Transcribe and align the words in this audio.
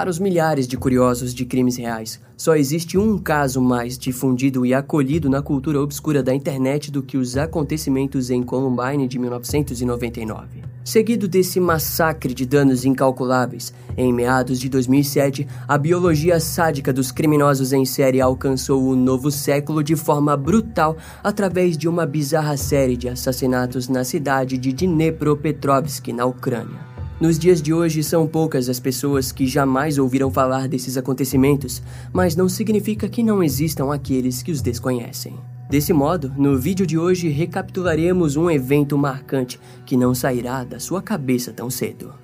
Para 0.00 0.08
os 0.08 0.18
milhares 0.18 0.66
de 0.66 0.78
curiosos 0.78 1.34
de 1.34 1.44
crimes 1.44 1.76
reais, 1.76 2.18
só 2.34 2.56
existe 2.56 2.96
um 2.96 3.18
caso 3.18 3.60
mais 3.60 3.98
difundido 3.98 4.64
e 4.64 4.72
acolhido 4.72 5.28
na 5.28 5.42
cultura 5.42 5.78
obscura 5.78 6.22
da 6.22 6.34
internet 6.34 6.90
do 6.90 7.02
que 7.02 7.18
os 7.18 7.36
acontecimentos 7.36 8.30
em 8.30 8.42
Columbine 8.42 9.06
de 9.06 9.18
1999. 9.18 10.62
Seguido 10.82 11.28
desse 11.28 11.60
massacre 11.60 12.32
de 12.32 12.46
danos 12.46 12.86
incalculáveis, 12.86 13.74
em 13.94 14.10
meados 14.10 14.58
de 14.58 14.70
2007, 14.70 15.46
a 15.68 15.76
biologia 15.76 16.40
sádica 16.40 16.94
dos 16.94 17.12
criminosos 17.12 17.74
em 17.74 17.84
série 17.84 18.22
alcançou 18.22 18.82
o 18.82 18.96
novo 18.96 19.30
século 19.30 19.84
de 19.84 19.96
forma 19.96 20.34
brutal 20.34 20.96
através 21.22 21.76
de 21.76 21.86
uma 21.86 22.06
bizarra 22.06 22.56
série 22.56 22.96
de 22.96 23.06
assassinatos 23.06 23.86
na 23.86 24.02
cidade 24.02 24.56
de 24.56 24.72
Dnepropetrovsk, 24.72 26.08
na 26.08 26.24
Ucrânia. 26.24 26.89
Nos 27.20 27.38
dias 27.38 27.60
de 27.60 27.70
hoje, 27.74 28.02
são 28.02 28.26
poucas 28.26 28.70
as 28.70 28.80
pessoas 28.80 29.30
que 29.30 29.46
jamais 29.46 29.98
ouviram 29.98 30.30
falar 30.30 30.66
desses 30.66 30.96
acontecimentos, 30.96 31.82
mas 32.14 32.34
não 32.34 32.48
significa 32.48 33.10
que 33.10 33.22
não 33.22 33.42
existam 33.42 33.92
aqueles 33.92 34.42
que 34.42 34.50
os 34.50 34.62
desconhecem. 34.62 35.38
Desse 35.68 35.92
modo, 35.92 36.32
no 36.38 36.58
vídeo 36.58 36.86
de 36.86 36.96
hoje 36.96 37.28
recapitularemos 37.28 38.36
um 38.36 38.50
evento 38.50 38.96
marcante 38.96 39.60
que 39.84 39.98
não 39.98 40.14
sairá 40.14 40.64
da 40.64 40.80
sua 40.80 41.02
cabeça 41.02 41.52
tão 41.52 41.68
cedo. 41.68 42.14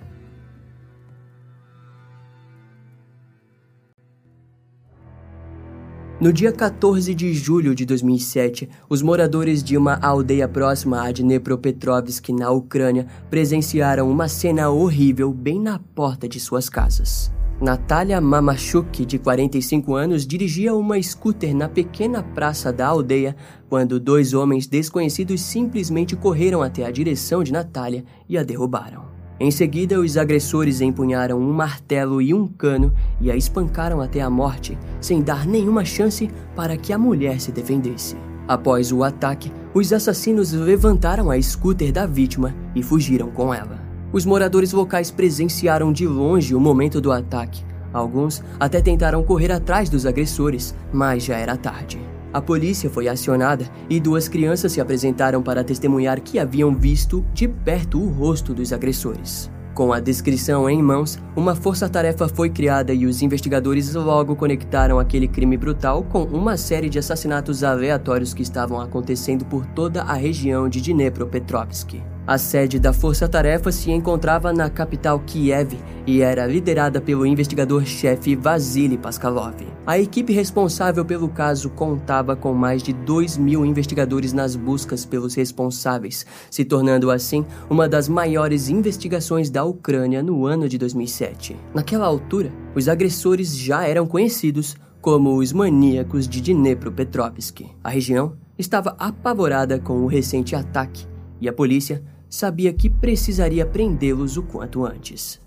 No 6.18 6.32
dia 6.32 6.50
14 6.50 7.14
de 7.14 7.34
julho 7.34 7.74
de 7.74 7.84
2007, 7.84 8.70
os 8.88 9.02
moradores 9.02 9.62
de 9.62 9.76
uma 9.76 9.96
aldeia 10.00 10.48
próxima 10.48 11.06
a 11.06 11.12
Dnepropetrovsk, 11.12 12.30
na 12.30 12.50
Ucrânia, 12.50 13.06
presenciaram 13.28 14.10
uma 14.10 14.26
cena 14.26 14.70
horrível 14.70 15.30
bem 15.30 15.60
na 15.60 15.78
porta 15.78 16.26
de 16.26 16.40
suas 16.40 16.70
casas. 16.70 17.30
Natalia 17.60 18.18
Mamachuk, 18.18 19.04
de 19.04 19.18
45 19.18 19.94
anos, 19.94 20.26
dirigia 20.26 20.74
uma 20.74 21.00
scooter 21.02 21.54
na 21.54 21.68
pequena 21.68 22.22
praça 22.22 22.72
da 22.72 22.86
aldeia 22.86 23.36
quando 23.68 24.00
dois 24.00 24.32
homens 24.32 24.66
desconhecidos 24.66 25.42
simplesmente 25.42 26.16
correram 26.16 26.62
até 26.62 26.86
a 26.86 26.90
direção 26.90 27.44
de 27.44 27.52
Natalia 27.52 28.06
e 28.26 28.38
a 28.38 28.42
derrubaram. 28.42 29.15
Em 29.38 29.50
seguida, 29.50 30.00
os 30.00 30.16
agressores 30.16 30.80
empunharam 30.80 31.38
um 31.38 31.52
martelo 31.52 32.22
e 32.22 32.32
um 32.32 32.46
cano 32.46 32.92
e 33.20 33.30
a 33.30 33.36
espancaram 33.36 34.00
até 34.00 34.22
a 34.22 34.30
morte, 34.30 34.78
sem 34.98 35.20
dar 35.20 35.46
nenhuma 35.46 35.84
chance 35.84 36.30
para 36.54 36.76
que 36.76 36.90
a 36.92 36.98
mulher 36.98 37.38
se 37.38 37.52
defendesse. 37.52 38.16
Após 38.48 38.92
o 38.92 39.04
ataque, 39.04 39.52
os 39.74 39.92
assassinos 39.92 40.52
levantaram 40.52 41.30
a 41.30 41.40
scooter 41.40 41.92
da 41.92 42.06
vítima 42.06 42.54
e 42.74 42.82
fugiram 42.82 43.30
com 43.30 43.52
ela. 43.52 43.78
Os 44.10 44.24
moradores 44.24 44.72
locais 44.72 45.10
presenciaram 45.10 45.92
de 45.92 46.06
longe 46.06 46.54
o 46.54 46.60
momento 46.60 46.98
do 46.98 47.12
ataque. 47.12 47.62
Alguns 47.92 48.42
até 48.58 48.80
tentaram 48.80 49.22
correr 49.22 49.52
atrás 49.52 49.90
dos 49.90 50.06
agressores, 50.06 50.74
mas 50.92 51.24
já 51.24 51.36
era 51.36 51.56
tarde. 51.56 51.98
A 52.36 52.42
polícia 52.42 52.90
foi 52.90 53.08
acionada 53.08 53.64
e 53.88 53.98
duas 53.98 54.28
crianças 54.28 54.70
se 54.70 54.78
apresentaram 54.78 55.42
para 55.42 55.64
testemunhar 55.64 56.20
que 56.20 56.38
haviam 56.38 56.74
visto 56.74 57.24
de 57.32 57.48
perto 57.48 57.98
o 57.98 58.10
rosto 58.10 58.52
dos 58.52 58.74
agressores. 58.74 59.50
Com 59.72 59.90
a 59.90 60.00
descrição 60.00 60.68
em 60.68 60.82
mãos, 60.82 61.18
uma 61.34 61.54
força-tarefa 61.54 62.28
foi 62.28 62.50
criada 62.50 62.92
e 62.92 63.06
os 63.06 63.22
investigadores 63.22 63.94
logo 63.94 64.36
conectaram 64.36 64.98
aquele 64.98 65.26
crime 65.26 65.56
brutal 65.56 66.02
com 66.02 66.24
uma 66.24 66.58
série 66.58 66.90
de 66.90 66.98
assassinatos 66.98 67.64
aleatórios 67.64 68.34
que 68.34 68.42
estavam 68.42 68.78
acontecendo 68.82 69.46
por 69.46 69.64
toda 69.64 70.02
a 70.02 70.12
região 70.12 70.68
de 70.68 70.82
Dnepropetrovsk. 70.82 72.02
A 72.26 72.38
sede 72.38 72.80
da 72.80 72.92
Força 72.92 73.28
Tarefa 73.28 73.70
se 73.70 73.88
encontrava 73.92 74.52
na 74.52 74.68
capital 74.68 75.20
Kiev 75.20 75.78
e 76.04 76.22
era 76.22 76.44
liderada 76.44 77.00
pelo 77.00 77.24
investigador-chefe 77.24 78.34
Vasily 78.34 78.98
Paskalov. 78.98 79.54
A 79.86 79.96
equipe 79.96 80.32
responsável 80.32 81.04
pelo 81.04 81.28
caso 81.28 81.70
contava 81.70 82.34
com 82.34 82.52
mais 82.52 82.82
de 82.82 82.92
2 82.92 83.36
mil 83.36 83.64
investigadores 83.64 84.32
nas 84.32 84.56
buscas 84.56 85.04
pelos 85.04 85.36
responsáveis, 85.36 86.26
se 86.50 86.64
tornando 86.64 87.12
assim 87.12 87.46
uma 87.70 87.88
das 87.88 88.08
maiores 88.08 88.68
investigações 88.68 89.48
da 89.48 89.64
Ucrânia 89.64 90.20
no 90.20 90.46
ano 90.46 90.68
de 90.68 90.78
2007. 90.78 91.56
Naquela 91.72 92.06
altura, 92.06 92.52
os 92.74 92.88
agressores 92.88 93.56
já 93.56 93.86
eram 93.86 94.04
conhecidos 94.04 94.74
como 95.00 95.36
os 95.36 95.52
maníacos 95.52 96.26
de 96.26 96.40
Dnepropetrovsk. 96.40 97.66
A 97.84 97.88
região 97.88 98.32
estava 98.58 98.96
apavorada 98.98 99.78
com 99.78 100.00
o 100.00 100.08
recente 100.08 100.56
ataque 100.56 101.06
e 101.40 101.48
a 101.48 101.52
polícia 101.52 102.02
sabia 102.28 102.72
que 102.72 102.90
precisaria 102.90 103.64
prendê-los 103.64 104.36
o 104.36 104.42
quanto 104.42 104.84
antes. 104.84 105.40